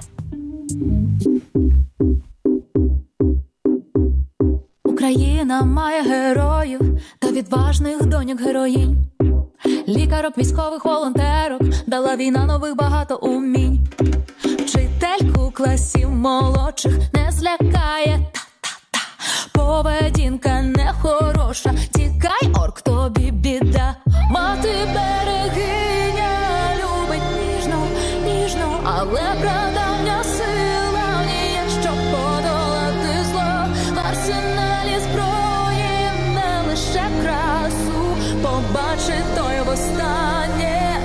Україна 4.83 5.61
має 5.61 6.01
героїв 6.01 6.99
та 7.19 7.31
відважних 7.31 8.05
доньок 8.05 8.41
героїнь. 8.41 8.97
Лікарок, 9.87 10.37
військових 10.37 10.85
волонтерок, 10.85 11.61
дала 11.87 12.15
війна 12.15 12.45
нових 12.45 12.75
багато 12.75 13.15
умінь. 13.17 13.87
Класів 15.59 16.09
молодших 16.09 16.93
не 17.13 17.31
злякає 17.31 18.19
та-та-та. 18.31 18.99
Поведінка 19.53 20.61
нехороша, 20.61 21.73
тікай, 21.93 22.63
орк, 22.63 22.81
тобі 22.81 23.31
біда. 23.31 23.95
Мати 24.31 24.69
берегиня 24.85 26.31
любить 26.75 27.21
ніжно, 27.39 27.87
ніжно, 28.25 28.79
але 28.83 29.21
прадавня 29.41 30.23
сила 30.23 31.21
є, 31.53 31.63
щоб 31.81 31.95
подолати 32.11 33.23
зло. 33.31 33.65
В 33.95 33.99
арсеналі 34.09 34.99
зброї 34.99 36.33
не 36.33 36.69
лише 36.69 37.03
красу, 37.23 38.17
побачить 38.41 39.35
той 39.35 39.61
востаннє. 39.65 40.99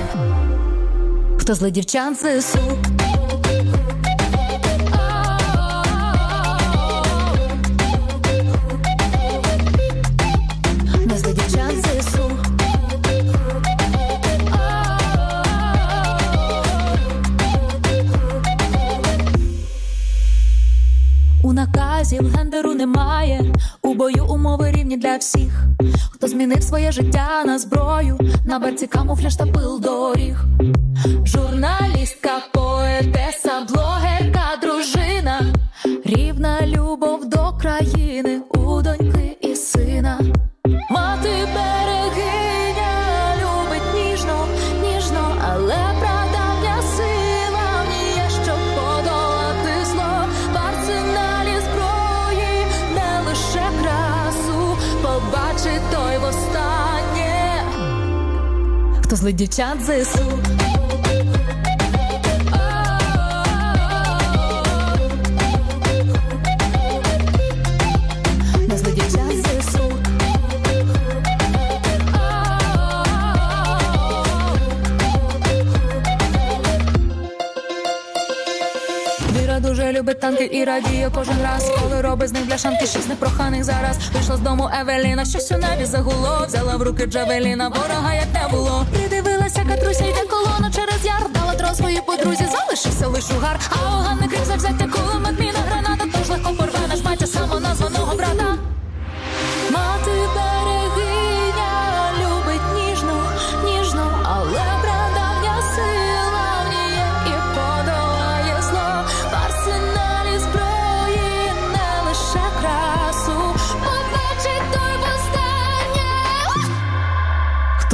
Хто 1.37 1.53
зле 1.53 1.71
дівчат 1.71 2.15
ЗСУ? 2.15 2.77
Наказів 21.75 22.35
гендеру 22.35 22.73
немає, 22.73 23.53
у 23.81 23.93
бою 23.93 24.25
умови 24.29 24.71
рівні 24.71 24.97
для 24.97 25.17
всіх. 25.17 25.65
Хто 26.11 26.27
змінив 26.27 26.63
своє 26.63 26.91
життя 26.91 27.43
на 27.45 27.59
зброю, 27.59 28.19
на 28.45 28.59
берці 28.59 28.87
камуфляж 28.87 29.35
та 29.35 29.45
пил 29.45 29.81
доріг. 29.81 30.45
Журналістка, 31.25 32.31
дівчат 59.31 59.77
ЗСУ? 59.81 60.84
Танки 80.25 80.49
і 80.53 80.63
радіє 80.63 81.11
кожен 81.15 81.41
раз, 81.43 81.71
коли 81.81 82.01
робить 82.01 82.29
з 82.29 82.33
них 82.33 82.45
бляшанки 82.45 82.85
шість 82.85 83.09
непроханих 83.09 83.63
зараз. 83.63 83.97
Вийшла 84.13 84.37
з 84.37 84.39
дому 84.39 84.69
Евеліна, 84.81 85.25
щось 85.25 85.51
у 85.51 85.57
небі 85.57 85.85
загуло. 85.85 86.45
Взяла 86.47 86.75
в 86.75 86.81
руки 86.81 87.05
Джавеліна, 87.05 87.67
ворога 87.67 88.13
як 88.13 88.27
не 88.33 88.57
було. 88.57 88.85
Придивилася, 88.93 89.65
Катруся 89.69 90.05
йде 90.05 90.23
колону 90.29 90.73
через 90.75 91.05
яр. 91.05 91.31
Дала 91.33 91.53
тро 91.53 91.75
своїй 91.75 92.01
подрузі, 92.05 92.47
залишився 92.51 93.07
лиш 93.07 93.25
угар. 93.37 93.59
А 93.69 93.75
у 93.75 94.03
Ганни 94.03 94.27
крик 94.27 94.45
завзяття 94.45 94.87
кулемет, 94.87 95.39
міна 95.39 95.59
граната, 95.69 96.05
тож 96.13 96.29
легко 96.29 96.53
порве 96.53 96.87
наш 96.89 97.03
матір 97.03 97.27
самоназваного 97.27 98.15
брата. 98.15 98.57
Мати 99.71 100.11
берегиня 100.35 100.54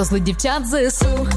Хто 0.01 0.05
злить 0.09 0.23
дівчат 0.23 0.63
ЗСУ? 0.67 1.27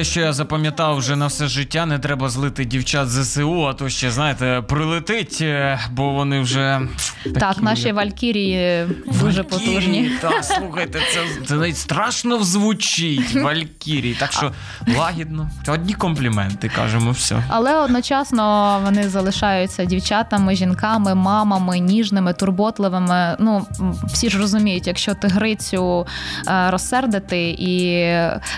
Те, 0.00 0.04
що 0.04 0.20
я 0.20 0.32
запам'ятав 0.32 0.96
вже 0.96 1.16
на 1.16 1.26
все 1.26 1.48
життя, 1.48 1.86
не 1.86 1.98
треба 1.98 2.28
злити 2.28 2.64
дівчат 2.64 3.10
ЗСУ, 3.10 3.66
а 3.66 3.72
то 3.74 3.88
ще, 3.88 4.10
знаєте, 4.10 4.62
прилетить, 4.68 5.38
е, 5.40 5.80
бо 5.92 6.10
вони 6.10 6.40
вже. 6.40 6.80
Так, 7.34 7.62
наші 7.62 7.92
валькірії 7.92 8.86
дуже 9.20 9.42
потужні. 9.42 10.10
Так, 10.20 10.44
слухайте, 10.44 11.00
це, 11.14 11.46
це 11.46 11.54
навіть 11.54 11.76
страшно 11.76 12.44
звучить. 12.44 13.34
Валькірії. 13.34 14.14
Так 14.14 14.32
що 14.32 14.52
лагідно. 14.98 15.50
Це 15.66 15.72
одні 15.72 15.94
компліменти, 15.94 16.70
кажемо, 16.76 17.10
все. 17.10 17.42
Але 17.48 17.76
одночасно 17.76 18.80
вони 18.84 19.08
залишаються 19.08 19.84
дівчатами, 19.84 20.54
жінками, 20.56 21.14
мамами, 21.14 21.78
ніжними, 21.78 22.32
турботливими. 22.32 23.36
Ну 23.38 23.66
всі 24.12 24.30
ж 24.30 24.38
розуміють, 24.38 24.86
якщо 24.86 25.14
тигрицю 25.14 26.06
е, 26.48 26.70
розсердити 26.70 27.50
і 27.58 28.06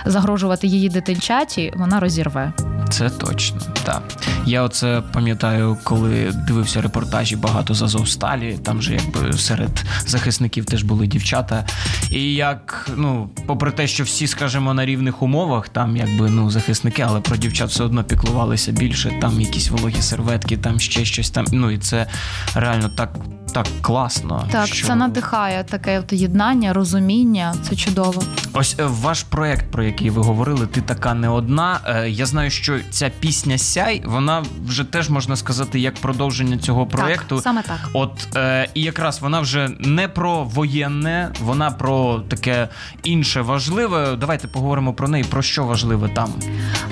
загрожувати 0.06 0.66
її 0.66 0.88
дитинчаті, 0.88 1.72
вона 1.76 2.00
розірве. 2.00 2.52
Це 2.90 3.10
точно, 3.10 3.60
так. 3.84 4.02
Я 4.46 4.62
оце 4.62 5.02
пам'ятаю, 5.12 5.78
коли 5.84 6.32
дивився 6.46 6.82
репортажі 6.82 7.36
багато 7.36 7.74
з 7.74 7.82
Азовсталі. 7.82 8.51
Там 8.56 8.82
же 8.82 8.94
якби 8.94 9.32
серед 9.32 9.84
захисників 10.06 10.64
теж 10.64 10.82
були 10.82 11.06
дівчата. 11.06 11.66
І 12.10 12.34
як, 12.34 12.90
ну, 12.96 13.30
попри 13.46 13.70
те, 13.70 13.86
що 13.86 14.04
всі, 14.04 14.26
скажімо, 14.26 14.74
на 14.74 14.86
рівних 14.86 15.22
умовах, 15.22 15.68
там 15.68 15.96
якби 15.96 16.30
ну 16.30 16.50
захисники, 16.50 17.02
але 17.02 17.20
про 17.20 17.36
дівчат 17.36 17.70
все 17.70 17.84
одно 17.84 18.04
піклувалися 18.04 18.72
більше. 18.72 19.12
Там 19.20 19.40
якісь 19.40 19.70
вологі 19.70 20.02
серветки, 20.02 20.56
там 20.56 20.80
ще 20.80 21.04
щось 21.04 21.30
там. 21.30 21.44
Ну 21.52 21.70
і 21.70 21.78
це 21.78 22.06
реально 22.54 22.88
так, 22.96 23.14
так 23.52 23.66
класно. 23.82 24.48
Так, 24.50 24.66
що... 24.66 24.86
це 24.86 24.94
надихає 24.94 25.64
таке 25.64 25.98
от 25.98 26.12
єднання, 26.12 26.72
розуміння. 26.72 27.54
Це 27.62 27.76
чудово. 27.76 28.22
Ось 28.52 28.76
е, 28.78 28.84
ваш 28.84 29.22
проект, 29.22 29.70
про 29.70 29.84
який 29.84 30.10
ви 30.10 30.22
говорили, 30.22 30.66
ти 30.66 30.80
така 30.80 31.14
не 31.14 31.28
одна. 31.28 31.80
Е, 31.86 32.10
Я 32.10 32.26
знаю, 32.26 32.50
що 32.50 32.80
ця 32.90 33.10
пісня 33.20 33.58
Сяй, 33.58 34.02
вона 34.06 34.44
вже 34.66 34.84
теж 34.84 35.10
можна 35.10 35.36
сказати 35.36 35.80
як 35.80 35.94
продовження 35.94 36.58
цього 36.58 36.86
проекту. 36.86 37.34
Так, 37.34 37.44
саме 37.44 37.62
так. 37.62 37.88
От 37.92 38.36
е, 38.36 38.68
і 38.74 38.82
якраз 38.82 39.20
вона 39.20 39.40
вже 39.40 39.68
не 39.80 40.08
про 40.08 40.44
воєнне, 40.44 41.30
вона 41.40 41.70
про 41.70 42.18
таке 42.28 42.68
інше 43.02 43.40
важливе. 43.40 44.16
Давайте 44.20 44.48
поговоримо 44.48 44.92
про 44.92 45.08
неї. 45.08 45.24
Про 45.24 45.42
що 45.42 45.64
важливе 45.64 46.08
там. 46.08 46.30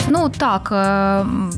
Ну 0.09 0.29
так, 0.29 0.69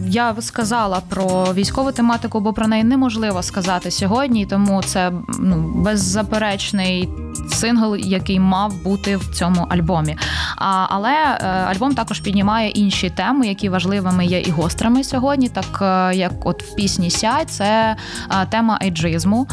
я 0.07 0.35
сказала 0.41 1.01
про 1.09 1.55
військову 1.55 1.93
тематику, 1.93 2.41
бо 2.41 2.53
про 2.53 2.69
неї 2.69 2.85
неможливо 2.85 3.43
сказати 3.43 3.91
сьогодні, 3.91 4.47
тому 4.47 4.83
це 4.83 4.92
ну, 5.39 5.73
беззаперечний 5.75 7.09
сингл, 7.51 7.97
який 7.97 8.41
мав 8.41 8.83
бути 8.83 9.17
в 9.17 9.35
цьому 9.35 9.67
альбомі. 9.71 10.17
А, 10.57 10.87
але 10.89 11.13
е, 11.13 11.47
альбом 11.47 11.95
також 11.95 12.21
піднімає 12.21 12.71
інші 12.71 13.11
теми, 13.11 13.47
які 13.47 13.69
важливими 13.69 14.27
є 14.27 14.41
і 14.41 14.51
гострими 14.51 15.05
сьогодні, 15.05 15.49
так 15.49 15.79
е, 15.83 16.17
як 16.17 16.33
от 16.45 16.63
в 16.63 16.75
пісні 16.75 17.11
Сяй, 17.11 17.45
це 17.45 17.97
е, 18.31 18.47
тема 18.47 18.79
ейджизму. 18.83 19.49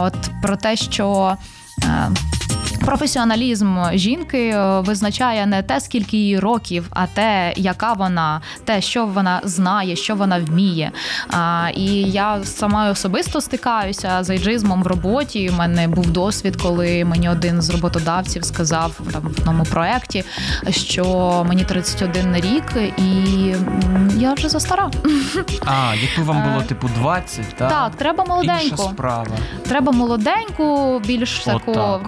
От 0.00 0.30
про 0.42 0.56
те, 0.56 0.76
що. 0.76 1.36
Професіоналізм 2.84 3.76
жінки 3.92 4.48
е, 4.48 4.80
визначає 4.80 5.46
не 5.46 5.62
те, 5.62 5.80
скільки 5.80 6.16
їй 6.16 6.38
років, 6.38 6.86
а 6.90 7.06
те, 7.06 7.52
яка 7.56 7.92
вона, 7.92 8.40
те, 8.64 8.80
що 8.80 9.06
вона 9.06 9.40
знає, 9.44 9.96
що 9.96 10.14
вона 10.14 10.38
вміє. 10.38 10.92
А, 11.30 11.68
і 11.74 11.84
я 12.02 12.44
сама 12.44 12.90
особисто 12.90 13.40
стикаюся 13.40 14.18
з 14.24 14.30
ейджизмом 14.30 14.82
в 14.82 14.86
роботі. 14.86 15.50
У 15.50 15.56
мене 15.56 15.88
був 15.88 16.10
досвід, 16.10 16.56
коли 16.62 17.04
мені 17.04 17.28
один 17.28 17.62
з 17.62 17.70
роботодавців 17.70 18.44
сказав 18.44 19.00
там 19.12 19.22
в 19.22 19.26
одному 19.26 19.64
проєкті, 19.64 20.24
що 20.70 21.04
мені 21.48 21.64
31 21.64 22.36
рік, 22.36 22.64
і 22.98 23.04
я 24.20 24.34
вже 24.34 24.48
застара. 24.48 24.90
А, 25.66 25.94
якби 25.94 26.22
вам 26.32 26.42
було 26.42 26.60
Е, 26.60 26.64
типу 26.64 26.88
20, 26.98 27.44
так? 27.56 27.68
Так, 27.70 27.96
треба 27.96 28.24
Інша 28.24 28.34
молоденьку. 28.34 28.82
справа. 28.82 29.26
Треба 29.68 29.92
молоденьку, 29.92 30.98
більш 31.06 31.38
таку 31.38 31.70
Отак 31.70 32.00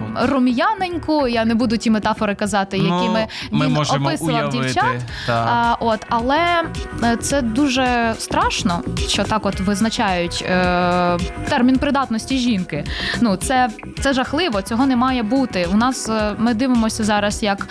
от. 0.73 0.77
рум'яненьку. 0.77 1.27
Я 1.27 1.45
не 1.45 1.55
буду 1.55 1.77
ті 1.77 1.89
метафори 1.89 2.35
казати, 2.35 2.77
якими 2.77 3.27
ну, 3.51 3.57
ми 3.59 3.65
він 3.65 3.73
можемо 3.73 4.07
описував 4.07 4.35
уявити. 4.35 4.57
дівчат. 4.57 5.01
Так. 5.27 5.47
А, 5.51 5.75
от, 5.79 5.99
але 6.09 6.63
е, 7.03 7.17
це 7.17 7.41
дуже 7.41 8.13
страшно, 8.17 8.81
що 9.07 9.23
так 9.23 9.45
от 9.45 9.59
визначають 9.59 10.45
е, 10.49 11.17
термін 11.49 11.77
придатності 11.77 12.37
жінки. 12.37 12.83
Ну 13.21 13.35
це, 13.35 13.69
це 13.99 14.13
жахливо, 14.13 14.61
цього 14.61 14.85
не 14.85 14.95
має 14.95 15.23
бути. 15.23 15.67
У 15.73 15.77
нас 15.77 16.09
е, 16.09 16.35
ми 16.37 16.53
дивимося 16.53 17.03
зараз, 17.03 17.43
як 17.43 17.61
е, 17.61 17.65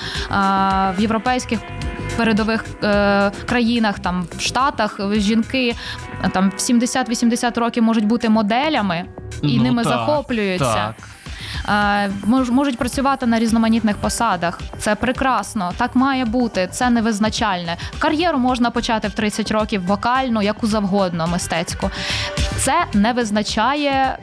в 0.98 1.00
європейських. 1.00 1.58
Передових 2.16 2.64
е, 2.84 3.30
країнах, 3.46 3.98
там 3.98 4.26
в 4.36 4.40
Штатах, 4.40 5.00
жінки 5.12 5.74
е, 6.24 6.28
там 6.28 6.50
в 6.50 6.60
70-80 6.60 7.60
років 7.60 7.82
можуть 7.82 8.04
бути 8.04 8.28
моделями 8.28 9.04
і 9.42 9.56
Ну, 9.56 9.62
ними 9.62 9.84
так, 9.84 9.92
захоплюються. 9.92 10.74
Так. 10.74 10.94
Е, 11.68 12.10
мож- 12.24 12.50
можуть 12.50 12.78
працювати 12.78 13.26
на 13.26 13.38
різноманітних 13.38 13.96
посадах. 13.96 14.60
Це 14.78 14.94
прекрасно, 14.94 15.72
так 15.76 15.96
має 15.96 16.24
бути. 16.24 16.68
Це 16.72 16.90
не 16.90 17.02
визначальне. 17.02 17.76
Кар'єру 17.98 18.38
можна 18.38 18.70
почати 18.70 19.08
в 19.08 19.12
30 19.12 19.50
років 19.50 19.86
вокальну, 19.86 20.42
яку 20.42 20.66
завгодно, 20.66 21.26
мистецьку. 21.26 21.90
Це 22.58 22.84
не 22.94 23.12
визначає 23.12 24.18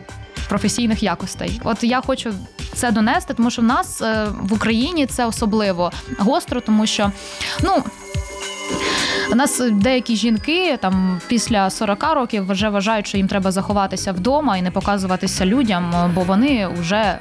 професійних 0.49 1.03
якостей. 1.03 1.61
От 1.63 1.83
я 1.83 2.01
хочу. 2.01 2.33
Це 2.75 2.91
донести, 2.91 3.33
тому 3.33 3.51
що 3.51 3.61
в 3.61 3.65
нас 3.65 4.01
е, 4.01 4.27
в 4.41 4.53
Україні 4.53 5.05
це 5.05 5.25
особливо 5.25 5.91
гостро, 6.19 6.61
тому 6.61 6.85
що 6.85 7.11
ну 7.63 7.83
у 9.31 9.35
нас 9.35 9.61
деякі 9.71 10.15
жінки 10.15 10.77
там 10.81 11.21
після 11.27 11.69
40 11.69 12.13
років 12.13 12.51
вже 12.51 12.69
вважають, 12.69 13.07
що 13.07 13.17
їм 13.17 13.27
треба 13.27 13.51
заховатися 13.51 14.11
вдома 14.11 14.57
і 14.57 14.61
не 14.61 14.71
показуватися 14.71 15.45
людям, 15.45 16.11
бо 16.15 16.21
вони 16.21 16.67
вже 16.79 17.19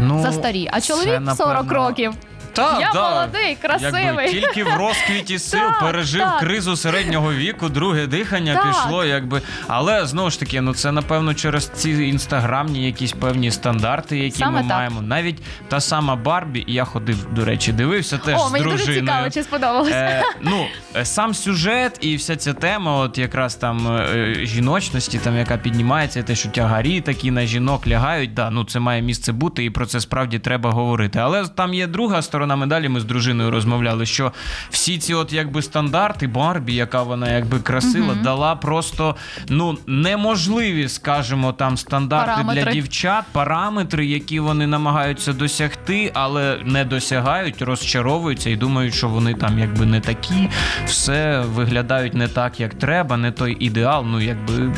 Ну, 0.00 0.22
застарі. 0.22 0.68
А 0.72 0.80
це, 0.80 0.86
чоловік 0.88 1.30
40 1.36 1.72
років. 1.72 2.12
Так, 2.54 2.80
Я 2.80 2.90
да. 2.92 3.10
молодий, 3.10 3.56
красивий. 3.62 4.04
Якби 4.04 4.28
тільки 4.28 4.64
в 4.64 4.76
розквіті 4.76 5.38
сил 5.38 5.60
Так, 5.60 5.80
пережив 5.80 6.20
так. 6.20 6.38
кризу 6.40 6.76
середнього 6.76 7.32
віку, 7.32 7.68
друге 7.68 8.06
дихання 8.06 8.54
Так. 8.54 8.66
пішло, 8.66 9.04
якби. 9.04 9.42
Але 9.68 10.06
знову 10.06 10.30
ж 10.30 10.40
таки, 10.40 10.60
ну 10.60 10.74
це 10.74 10.92
напевно 10.92 11.34
через 11.34 11.68
ці 11.68 11.90
інстаграмні 11.90 12.86
якісь 12.86 13.12
певні 13.12 13.50
стандарти, 13.50 14.18
які 14.18 14.38
Саме 14.38 14.62
ми 14.62 14.68
так. 14.68 14.76
маємо. 14.76 15.02
Навіть 15.02 15.42
та 15.68 15.80
сама 15.80 16.16
Барбі, 16.16 16.64
і 16.66 16.72
я 16.72 16.84
ходив, 16.84 17.26
до 17.32 17.44
речі, 17.44 17.72
дивився 17.72 18.18
теж 18.18 18.40
О, 18.40 18.48
з 18.48 18.52
мені 18.52 18.64
дружиною. 18.64 18.86
дуже 19.00 19.00
цікаво, 19.00 19.30
чи 19.30 19.42
сподобалось. 19.42 19.92
Е, 19.92 20.22
ну, 20.40 20.66
е, 20.96 21.04
сам 21.04 21.34
сюжет 21.34 21.98
і 22.00 22.16
вся 22.16 22.36
ця 22.36 22.52
тема, 22.52 22.96
от 22.96 23.18
якраз 23.18 23.54
там 23.54 23.96
е, 23.96 24.34
жіночності, 24.42 25.18
там 25.18 25.36
яка 25.36 25.56
піднімається, 25.56 26.22
те, 26.22 26.34
що 26.34 26.48
тягарі 26.48 27.00
такі 27.00 27.30
на 27.30 27.46
жінок 27.46 27.86
лягають. 27.86 28.34
Да, 28.34 28.50
ну 28.50 28.64
це 28.64 28.80
має 28.80 29.02
місце 29.02 29.32
бути, 29.32 29.64
і 29.64 29.70
про 29.70 29.86
це 29.86 30.00
справді 30.00 30.38
треба 30.38 30.70
говорити. 30.70 31.18
Але 31.18 31.46
там 31.48 31.74
є 31.74 31.86
друга 31.86 32.22
сторона 32.22 32.43
медалі. 32.46 32.88
Ми 32.88 33.00
з 33.00 33.04
дружиною 33.04 33.50
розмовляли, 33.50 34.06
що 34.06 34.32
всі 34.70 34.98
ці, 34.98 35.14
от 35.14 35.32
якби 35.32 35.62
стандарти 35.62 36.26
Барбі, 36.26 36.74
яка 36.74 37.02
вона 37.02 37.32
якби 37.32 37.58
красила, 37.58 38.14
дала 38.14 38.56
просто 38.56 39.16
ну 39.48 39.78
неможливі, 39.86 40.88
скажімо, 40.88 41.52
там 41.52 41.76
стандарти 41.76 42.42
для 42.54 42.72
дівчат, 42.72 43.24
параметри, 43.32 44.06
які 44.06 44.40
вони 44.40 44.66
намагаються 44.66 45.32
досягти, 45.32 46.10
але 46.14 46.58
не 46.64 46.84
досягають, 46.84 47.62
розчаровуються 47.62 48.50
і 48.50 48.56
думають, 48.56 48.94
що 48.94 49.08
вони 49.08 49.34
там 49.34 49.58
якби 49.58 49.86
не 49.86 50.00
такі, 50.00 50.48
все 50.86 51.40
виглядають 51.40 52.14
не 52.14 52.28
так, 52.28 52.60
як 52.60 52.74
треба, 52.74 53.16
не 53.16 53.30
той 53.32 53.56
ідеал. 53.60 54.04
Ну 54.06 54.20
якби 54.20 54.72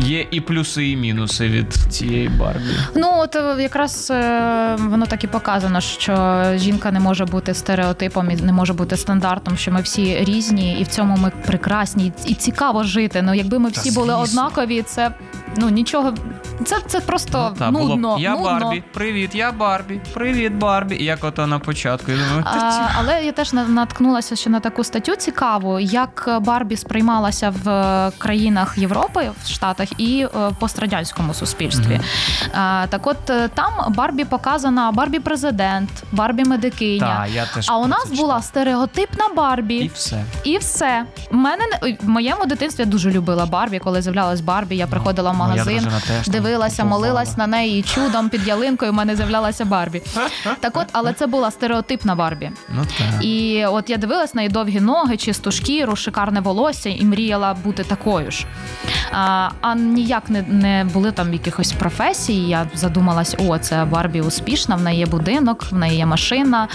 є 0.00 0.26
і 0.30 0.40
плюси, 0.40 0.88
і 0.88 0.96
мінуси 0.96 1.48
від 1.48 1.72
цієї 1.72 2.28
Барбі. 2.28 2.60
Ну 2.96 3.10
от 3.16 3.36
е, 3.36 3.62
якраз 3.62 4.10
е, 4.10 4.76
воно 4.78 5.06
так 5.06 5.24
і 5.24 5.26
показано, 5.26 5.80
що 5.80 6.42
жінка 6.56 6.92
не 6.92 7.00
може 7.00 7.24
бути 7.24 7.54
стереотипом 7.54 8.30
і 8.30 8.36
не 8.36 8.52
може 8.52 8.72
бути 8.72 8.96
стандартом, 8.96 9.56
що 9.56 9.72
ми 9.72 9.80
всі 9.82 10.24
різні, 10.24 10.80
і 10.80 10.82
в 10.82 10.88
цьому 10.88 11.16
ми 11.16 11.32
прекрасні 11.46 12.12
і 12.26 12.34
цікаво 12.34 12.84
жити. 12.84 13.22
Ну 13.22 13.34
якби 13.34 13.58
ми 13.58 13.70
Та 13.70 13.80
всі 13.80 13.90
були 13.90 14.14
однакові, 14.14 14.82
це 14.82 15.10
ну 15.56 15.68
нічого. 15.68 16.14
Це, 16.64 16.76
це 16.86 17.00
просто 17.00 17.54
Та, 17.58 17.70
було 17.70 17.96
б, 17.96 18.20
я 18.20 18.30
нудно. 18.30 18.44
Барбі, 18.44 18.82
привіт, 18.92 19.34
я 19.34 19.52
Барбі, 19.52 20.00
привіт, 20.14 20.52
Барбі. 20.52 20.96
І 20.96 21.04
як 21.04 21.24
ото 21.24 21.46
на 21.46 21.58
початку. 21.58 22.10
Я 22.12 22.18
думаю, 22.18 22.42
А, 22.46 22.88
але 22.98 23.24
я 23.24 23.32
теж 23.32 23.52
на- 23.52 23.68
наткнулася 23.68 24.36
ще 24.36 24.50
на 24.50 24.60
таку 24.60 24.84
статтю 24.84 25.16
цікаву, 25.16 25.80
як 25.80 26.38
Барбі 26.40 26.76
сприймалася 26.76 27.54
в 27.64 27.68
е, 27.68 28.10
країнах 28.18 28.78
Європи, 28.78 29.30
в 29.44 29.48
Штатах 29.48 29.88
і 30.00 30.22
е, 30.34 30.48
в 30.48 30.54
пострадянському 30.58 31.34
суспільстві. 31.34 32.00
А, 32.54 32.86
так, 32.88 33.06
от 33.06 33.30
е, 33.30 33.48
там 33.54 33.72
Барбі 33.88 34.24
показана 34.24 34.92
Барбі 34.92 35.18
президент, 35.18 35.90
Барбі 36.12 36.44
медикиня. 36.44 37.16
Та, 37.16 37.26
я 37.26 37.46
теж 37.46 37.66
А 37.70 37.76
у 37.78 37.86
нас 37.86 38.04
це 38.08 38.14
була 38.14 38.42
стереотипна 38.42 39.24
Барбі. 39.36 39.76
і 39.76 39.90
все. 39.94 40.24
І 40.44 40.58
все. 40.58 41.04
Мене 41.30 41.64
не- 41.82 41.96
в 42.02 42.08
моєму 42.08 42.46
дитинстві 42.46 42.82
я 42.82 42.86
дуже 42.90 43.10
любила 43.10 43.46
Барбі. 43.46 43.78
Коли 43.78 44.02
з'являлась 44.02 44.40
Барбі, 44.40 44.76
я 44.76 44.86
приходила 44.86 45.32
магазин, 45.48 45.88
теж 46.06 46.28
дивилася, 46.28 46.84
молилась 46.84 47.36
на 47.36 47.46
неї 47.46 47.80
і 47.80 47.82
чудом 47.82 48.28
під 48.28 48.46
ялинкою. 48.46 48.92
в 48.92 48.94
мене 48.94 49.16
з'являлася 49.16 49.64
Барбі. 49.64 50.02
Так, 50.60 50.76
от, 50.76 50.86
але 50.92 51.12
це 51.12 51.26
була 51.26 51.50
стереотипна 51.50 52.14
Барбі. 52.14 52.50
Ну 52.68 52.86
так. 52.98 53.24
І 53.24 53.64
от 53.66 53.90
я 53.90 53.96
дивилась 53.96 54.34
на 54.34 54.42
її 54.42 54.52
довгі 54.52 54.80
ноги, 54.80 55.16
чисту 55.16 55.52
шкіру, 55.52 55.96
шикарне 55.96 56.40
волосся 56.40 56.88
і 56.88 57.04
мріяла 57.04 57.54
бути 57.54 57.84
такою 57.84 58.30
ж. 58.30 58.46
А, 59.12 59.48
а 59.60 59.74
ніяк 59.74 60.30
не, 60.30 60.42
не 60.42 60.84
були 60.92 61.12
там 61.12 61.32
якихось 61.32 61.72
професій. 61.72 62.48
Я 62.48 62.66
задумалась: 62.74 63.36
о, 63.38 63.58
це 63.58 63.84
Барбі 63.84 64.20
успішна, 64.20 64.76
в 64.76 64.82
неї 64.82 64.98
є 64.98 65.06
будинок, 65.06 65.66
в 65.70 65.74
неї 65.74 65.96
є 65.96 66.06
машина. 66.06 66.68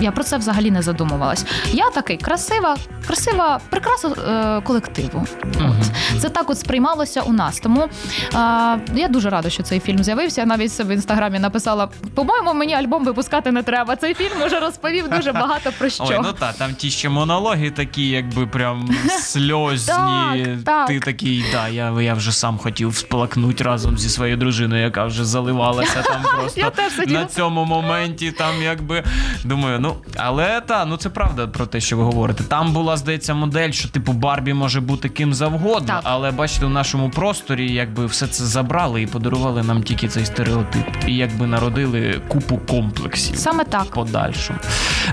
Я 0.00 0.10
про 0.10 0.24
це 0.24 0.36
взагалі 0.36 0.70
не 0.70 0.82
задумувалась. 0.82 1.44
Я 1.72 1.90
такий 1.90 2.16
красива, 2.16 2.76
красива 3.06 3.60
прикраса 3.70 4.08
е, 4.08 4.60
колективу. 4.60 5.26
От. 5.44 6.20
Це 6.20 6.28
так 6.28 6.50
от 6.50 6.58
сприймалося 6.58 7.20
у 7.20 7.32
нас. 7.32 7.60
Тому 7.60 7.88
е, 8.34 8.80
я 8.94 9.08
дуже 9.08 9.30
рада, 9.30 9.50
що 9.50 9.62
цей 9.62 9.80
фільм 9.80 10.04
з'явився. 10.04 10.40
Я 10.40 10.46
навіть 10.46 10.80
в 10.80 10.90
інстаграмі 10.94 11.38
написала: 11.38 11.88
по-моєму, 12.14 12.54
мені 12.54 12.74
альбом 12.74 13.04
випускати 13.04 13.52
не 13.52 13.62
треба. 13.62 13.96
Цей 13.96 14.14
фільм 14.14 14.46
вже 14.46 14.60
розповів 14.60 15.08
дуже 15.08 15.32
багато 15.32 15.72
про 15.78 15.88
що. 15.88 16.04
Ой, 16.04 16.20
ну 16.22 16.32
та 16.32 16.52
там 16.52 16.74
ті 16.74 16.90
ще 16.90 17.08
монологи 17.08 17.70
такі, 17.70 18.08
якби 18.08 18.46
прям 18.46 18.90
сльозні. 19.20 19.94
Так, 19.94 20.64
так. 20.64 20.86
Ти 20.86 21.00
такий, 21.00 21.44
да, 21.52 21.68
я, 21.68 22.00
я 22.00 22.14
вже 22.14 22.32
сам 22.32 22.58
хотів 22.58 22.96
сплакнути 22.96 23.64
разом 23.64 23.98
зі 23.98 24.08
своєю 24.08 24.36
дружиною, 24.36 24.82
яка 24.82 25.04
вже 25.04 25.24
заливалася 25.24 26.02
там 26.02 26.22
просто 26.34 26.60
Я 26.60 26.70
теж 26.70 26.92
на 27.06 27.26
цьому 27.26 27.64
моменті. 27.64 28.32
Там 28.32 28.62
якби 28.62 29.04
думаю, 29.44 29.80
ну 29.80 29.96
але 30.16 30.60
та, 30.60 30.84
ну 30.84 30.96
це 30.96 31.08
правда 31.08 31.46
про 31.46 31.66
те, 31.66 31.80
що 31.80 31.96
ви 31.96 32.02
говорите. 32.02 32.44
Там 32.44 32.72
була, 32.72 32.96
здається, 32.96 33.34
модель, 33.34 33.70
що 33.70 33.88
типу 33.88 34.12
Барбі 34.12 34.54
може 34.54 34.80
бути 34.80 35.08
ким 35.08 35.34
завгодно, 35.34 35.86
Так. 35.86 36.00
але 36.04 36.30
бачите, 36.30 36.66
у 36.66 36.68
нашому 36.68 37.10
просторі 37.10 37.74
якби 37.90 38.06
все 38.06 38.26
це 38.26 38.44
забрали 38.44 39.02
і 39.02 39.06
подарували 39.06 39.62
нам 39.62 39.82
тільки 39.82 40.08
цей 40.08 40.24
стереотип. 40.24 40.86
І 41.06 41.16
якби 41.16 41.46
народили 41.46 42.20
купу 42.28 42.58
комплексів 42.68 43.36
Саме 43.36 43.64
так. 43.64 43.84
подальшому. 43.84 44.58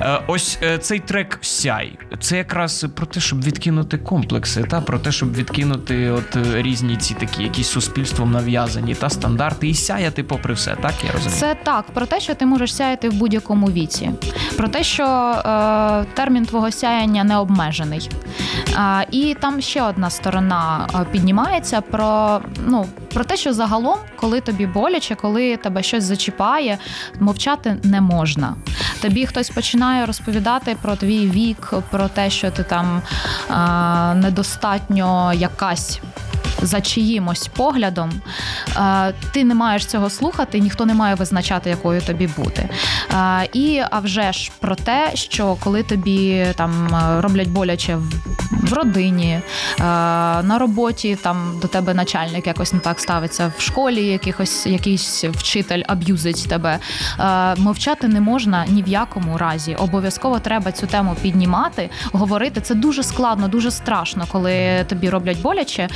Е, 0.01 0.19
ось 0.27 0.59
е, 0.63 0.77
цей 0.77 0.99
трек 0.99 1.39
Сяй. 1.41 1.99
Це 2.19 2.37
якраз 2.37 2.85
про 2.95 3.05
те, 3.05 3.19
щоб 3.19 3.43
відкинути 3.43 3.97
комплекси, 3.97 4.63
та 4.63 4.81
про 4.81 4.99
те, 4.99 5.11
щоб 5.11 5.33
відкинути 5.33 6.09
от 6.09 6.35
е, 6.35 6.61
різні 6.61 6.97
ці 6.97 7.13
такі, 7.13 7.43
якісь 7.43 7.67
суспільством 7.69 8.31
нав'язані 8.31 8.95
та 8.95 9.09
стандарти, 9.09 9.67
і 9.67 9.73
сяяти 9.73 10.23
попри 10.23 10.53
все. 10.53 10.75
Так 10.75 10.93
я 11.05 11.11
розумію. 11.11 11.39
Це 11.39 11.55
так, 11.63 11.85
про 11.93 12.05
те, 12.05 12.19
що 12.19 12.35
ти 12.35 12.45
можеш 12.45 12.75
сяяти 12.75 13.09
в 13.09 13.13
будь-якому 13.13 13.67
віці, 13.67 14.11
про 14.57 14.67
те, 14.67 14.83
що 14.83 15.03
е, 15.03 16.05
термін 16.13 16.45
твого 16.45 16.71
сяяння 16.71 17.23
не 17.23 17.37
обмежений. 17.37 18.09
А, 18.75 19.03
і 19.11 19.35
там 19.41 19.61
ще 19.61 19.83
одна 19.83 20.09
сторона 20.09 20.87
е, 20.95 21.05
піднімається 21.11 21.81
про, 21.81 22.41
ну, 22.67 22.85
про 23.13 23.23
те, 23.23 23.37
що 23.37 23.53
загалом, 23.53 23.97
коли 24.15 24.41
тобі 24.41 24.65
боляче, 24.65 25.15
коли 25.15 25.57
тебе 25.57 25.83
щось 25.83 26.03
зачіпає, 26.03 26.77
мовчати 27.19 27.77
не 27.83 28.01
можна. 28.01 28.55
Тобі 29.01 29.25
хтось 29.25 29.49
починає 29.49 30.05
розповідати 30.05 30.75
про 30.81 30.95
твій 30.95 31.29
вік, 31.29 31.73
про 31.91 32.07
те, 32.07 32.29
що 32.29 32.51
ти 32.51 32.63
там 32.63 33.01
е, 33.51 34.15
недостатньо 34.15 35.33
якась. 35.33 35.99
за 36.61 36.81
чиїмось 36.81 37.47
поглядом, 37.47 38.11
ти 39.31 39.43
не 39.43 39.55
маєш 39.55 39.85
цього 39.85 40.09
слухати, 40.09 40.59
ніхто 40.59 40.85
не 40.85 40.93
має 40.93 41.15
визначати, 41.15 41.69
якою 41.69 42.01
тобі 42.01 42.29
бути. 42.37 42.69
І 43.53 43.81
а 43.91 43.99
вже 43.99 44.31
ж 44.31 44.51
про 44.59 44.75
те, 44.75 45.11
що 45.13 45.57
коли 45.63 45.83
тобі 45.83 46.45
там 46.55 46.87
роблять 47.19 47.47
боляче 47.47 47.97
в, 48.69 48.73
родині, 48.73 49.31
е, 49.79 49.83
на 50.43 50.57
роботі 50.59 51.17
там 51.21 51.59
до 51.61 51.67
тебе 51.67 51.93
начальник 51.93 52.47
якось 52.47 52.73
не 52.73 52.79
так 52.79 52.99
ставиться, 52.99 53.51
в 53.57 53.61
школі 53.61 54.05
якихось 54.05 54.65
якийсь 54.65 55.23
вчитель 55.23 55.83
аб'юзить 55.87 56.45
тебе. 56.49 56.79
Е, 57.19 57.55
Мовчати 57.57 58.07
не 58.07 58.21
можна 58.21 58.65
ні 58.67 58.83
в 58.83 58.87
якому 58.87 59.37
разі. 59.37 59.75
Обов'язково 59.75 60.39
треба 60.39 60.71
цю 60.71 60.87
тему 60.87 61.15
піднімати, 61.21 61.89
говорити. 62.11 62.61
Це 62.61 62.75
дуже 62.75 63.03
складно, 63.03 63.47
дуже 63.47 63.71
страшно, 63.71 64.25
коли 64.31 64.85
тобі 64.89 65.09
роблять 65.09 65.41
боляче. 65.41 65.81
е, 65.81 65.89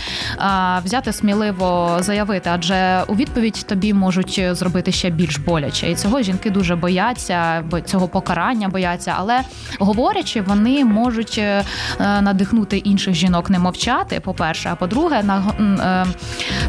Взяти 0.86 1.14
сміливо 1.14 1.98
заявити, 2.00 2.50
адже 2.54 3.04
у 3.08 3.16
відповідь 3.16 3.66
тобі 3.68 3.94
можуть 3.94 4.42
зробити 4.52 4.92
ще 4.92 5.10
більш 5.10 5.38
боляче. 5.38 5.92
І 5.92 5.96
цього 5.96 6.22
жінки 6.22 6.50
дуже 6.50 6.76
бояться, 6.76 7.64
бо 7.70 7.82
цього 7.82 8.08
покарання 8.08 8.70
бояться. 8.70 9.14
Але 9.18 9.42
говорячи, 9.80 10.42
вони 10.42 10.86
можуть 10.86 11.36
е, 11.38 11.64
надихнути 12.62 12.78
інших 12.78 13.14
жінок 13.14 13.50
не 13.50 13.60
мовчати. 13.60 14.20
По-перше, 14.20 14.70
а 14.72 14.76
по-друге, 14.76 15.24
на 15.24 15.44
е, 15.60 16.06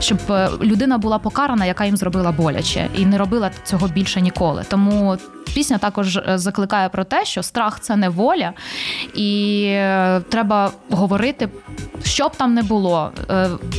щоб 0.00 0.18
е, 0.30 0.48
людина 0.62 0.98
була 0.98 1.18
покарана, 1.18 1.66
яка 1.66 1.84
їм 1.84 1.96
зробила 1.96 2.32
боляче, 2.32 2.88
і 2.96 3.06
не 3.06 3.18
робила 3.18 3.50
цього 3.64 3.88
більше 3.88 4.20
ніколи. 4.20 4.64
Тому 4.68 5.16
пісня 5.54 5.78
також 5.78 6.16
е, 6.16 6.38
закликає 6.38 6.88
про 6.88 7.04
те, 7.04 7.24
що 7.24 7.42
страх 7.42 7.80
це 7.80 7.96
не 7.96 8.08
воля, 8.08 8.52
і 9.14 9.76
треба 10.28 10.70
говорити. 10.90 11.48
Що 12.04 12.28
б 12.28 12.36
там 12.36 12.54
не 12.54 12.62
було, 12.62 13.12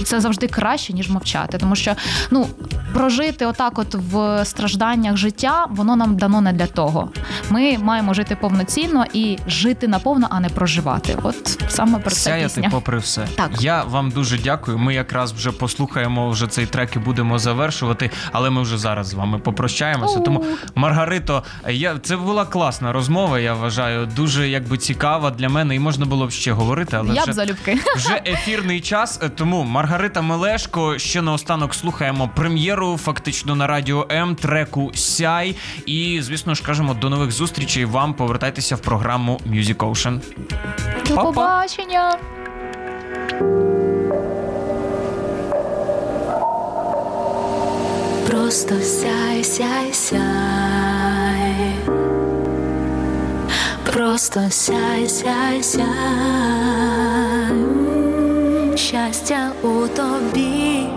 це 0.04 0.20
завжди 0.20 0.48
краще, 0.48 0.94
ніж 0.94 1.10
мовчати. 1.10 1.58
Тому 1.58 1.76
що 1.76 1.96
ну 2.32 2.48
прожити 2.94 3.46
отак, 3.46 3.80
от 3.80 3.96
в 3.96 4.46
стражданнях 4.46 5.18
життя, 5.18 5.66
воно 5.70 5.96
нам 5.96 6.18
дано 6.18 6.42
не 6.42 6.54
для 6.54 6.68
того. 6.68 7.10
Ми 7.50 7.78
маємо 7.78 8.14
жити 8.14 8.38
повноцінно 8.42 9.06
і 9.14 9.38
жити 9.48 9.88
наповно, 9.88 10.28
а 10.30 10.40
не 10.40 10.50
проживати. 10.50 11.18
От 11.24 11.64
саме 11.70 12.00
про 12.04 12.12
це 12.16 12.20
Сяяти 12.20 12.46
пісня. 12.56 12.70
попри 12.72 12.98
все. 12.98 13.28
Так. 13.36 13.52
Я 13.62 13.84
вам 13.84 14.12
дуже 14.12 14.38
дякую. 14.38 14.78
Ми 14.78 14.94
якраз 14.94 15.32
вже 15.32 15.52
послухаємо 15.52 16.30
вже 16.30 16.48
цей 16.48 16.66
трек 16.66 16.96
і 16.96 17.00
будемо 17.00 17.40
завершувати, 17.40 18.10
але 18.32 18.50
ми 18.50 18.62
вже 18.62 18.78
зараз 18.78 19.08
з 19.08 19.14
вами 19.14 19.40
попрощаємося. 19.40 20.20
Тому, 20.20 20.46
Маргарито, 20.76 21.44
я 21.70 21.98
це 21.98 22.18
була 22.18 22.46
класна 22.46 22.92
розмова. 22.92 23.40
Я 23.40 23.54
вважаю, 23.54 24.06
дуже 24.06 24.50
якби 24.50 24.78
цікава 24.78 25.32
для 25.32 25.50
мене, 25.50 25.76
і 25.76 25.80
можна 25.80 26.06
було 26.06 26.28
б 26.28 26.32
ще 26.32 26.52
говорити, 26.52 26.98
але 26.98 27.16
Я 27.16 27.22
вже... 27.22 27.32
б 27.32 27.34
залюбки. 27.34 27.78
Вже 27.96 28.22
ефірний 28.26 28.82
час, 28.82 29.20
тому 29.36 29.64
Маргарита 29.64 30.22
Мелешко. 30.22 30.98
Ще 30.98 31.22
наостанок 31.22 31.74
слухаємо 31.76 32.30
прем'єру, 32.36 32.98
фактично 32.98 33.56
на 33.56 33.68
радіо 33.68 34.08
М 34.12 34.36
треку 34.36 34.92
Сяй. 34.94 35.56
І 35.86 36.20
звісно 36.22 36.56
ж 36.56 36.64
кажемо 36.64 36.94
до 36.94 37.10
нових 37.10 37.32
зустрічей. 37.32 37.86
Вам 37.86 38.14
повертайтеся 38.14 38.76
в 38.76 38.80
програму 38.80 39.40
Music 39.50 39.76
Ocean. 39.78 40.20
До 41.10 41.16
Па-па. 41.94 42.34
Просто 48.28 48.82
сяй, 48.82 49.44
сяй, 49.44 49.94
сяй. 49.94 51.76
Просто 53.86 54.50
сяй, 54.50 55.08
сяй, 55.08 55.64
сяй. 55.64 55.84
Щастя 58.76 59.52
у 59.64 59.88
тобі, 59.88 60.88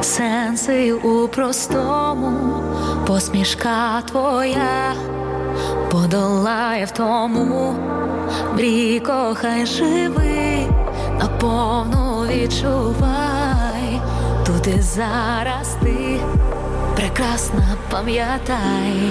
сенси 0.00 0.92
у 0.92 1.28
простому, 1.28 2.62
посмішка 3.06 4.02
твоя 4.06 4.94
подолає 5.90 6.84
в 6.84 6.90
тому, 6.90 7.74
мрій, 8.54 9.00
кохай, 9.00 9.66
живи, 9.66 10.37
наповну 11.18 12.26
відчувай, 12.26 14.00
тут 14.46 14.66
і 14.66 14.80
зараз 14.80 15.76
ти 15.82 16.20
прекрасно 16.96 17.62
пам'ятай, 17.90 19.10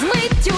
з 0.00 0.02
миттю 0.02 0.54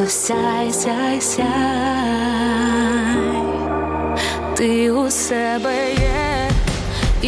Просто 0.00 0.26
сяй, 0.26 0.72
сяй, 0.72 1.20
сяй, 1.20 1.44
ти 4.56 4.90
у 4.90 5.10
себе 5.10 5.92
є, 5.92 6.50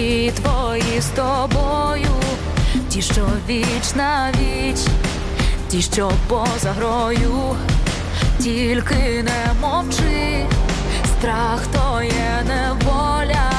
і 0.03 0.31
твої 0.31 1.01
з 1.01 1.07
тобою, 1.07 2.15
ті, 2.89 3.03
що 3.03 3.27
віч 3.49 3.95
на 3.95 4.33
віч, 4.39 4.79
ті, 5.69 5.83
що 5.83 6.13
поза 6.29 6.73
грою, 6.73 7.57
тільки 8.39 9.23
не 9.23 9.53
мовчи, 9.61 10.47
страх 11.19 11.67
то 11.73 12.03
є 12.03 12.45
неволя, 12.49 13.51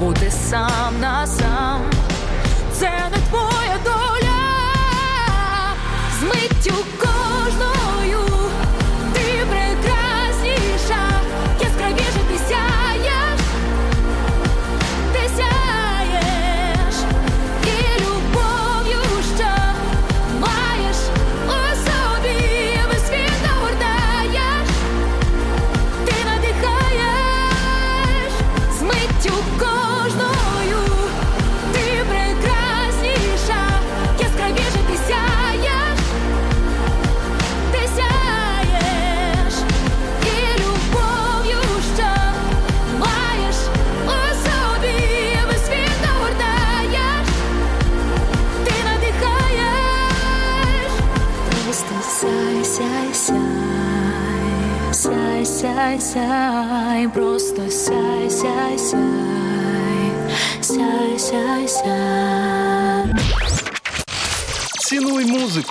бути 0.00 0.30
сам 0.30 1.00
на 1.00 1.26
сам, 1.26 1.80
це 2.72 2.90
не 3.10 3.18
твоя 3.30 3.78
доля, 3.84 4.40
з 6.20 6.22
миттю 6.22 6.74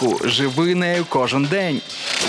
музику, 0.02 0.28
живи 0.28 0.76
нею 0.76 1.06
кожен 1.10 1.44
день. 1.46 1.82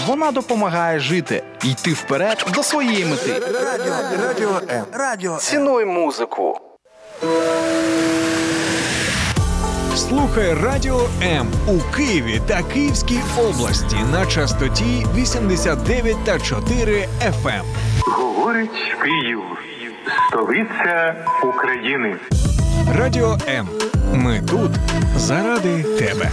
Вона 0.07 0.31
допомагає 0.31 0.99
жити, 1.01 1.43
йти 1.65 1.93
вперед 1.93 2.47
до 2.55 2.63
своєї 2.63 3.05
мети. 3.05 3.33
Радіо, 3.33 3.95
радіо 4.29 4.61
М. 4.71 4.85
Радіо 4.93 5.37
Цінуй 5.37 5.85
музику. 5.85 6.61
Слухай 9.97 10.55
Радіо 10.55 11.01
М 11.23 11.49
у 11.69 11.95
Києві 11.97 12.41
та 12.47 12.63
Київській 12.63 13.21
області 13.39 13.97
на 14.13 14.27
частоті 14.27 15.07
89 15.17 16.17
та 16.25 16.39
4 16.41 17.09
FM. 17.23 17.63
Говорить 18.01 18.95
Київ, 19.03 19.41
столиця 20.29 21.15
України. 21.45 22.17
Радіо 22.99 23.39
М. 23.49 23.69
Ми 24.15 24.43
тут 24.51 24.71
заради 25.17 25.83
тебе. 25.83 26.31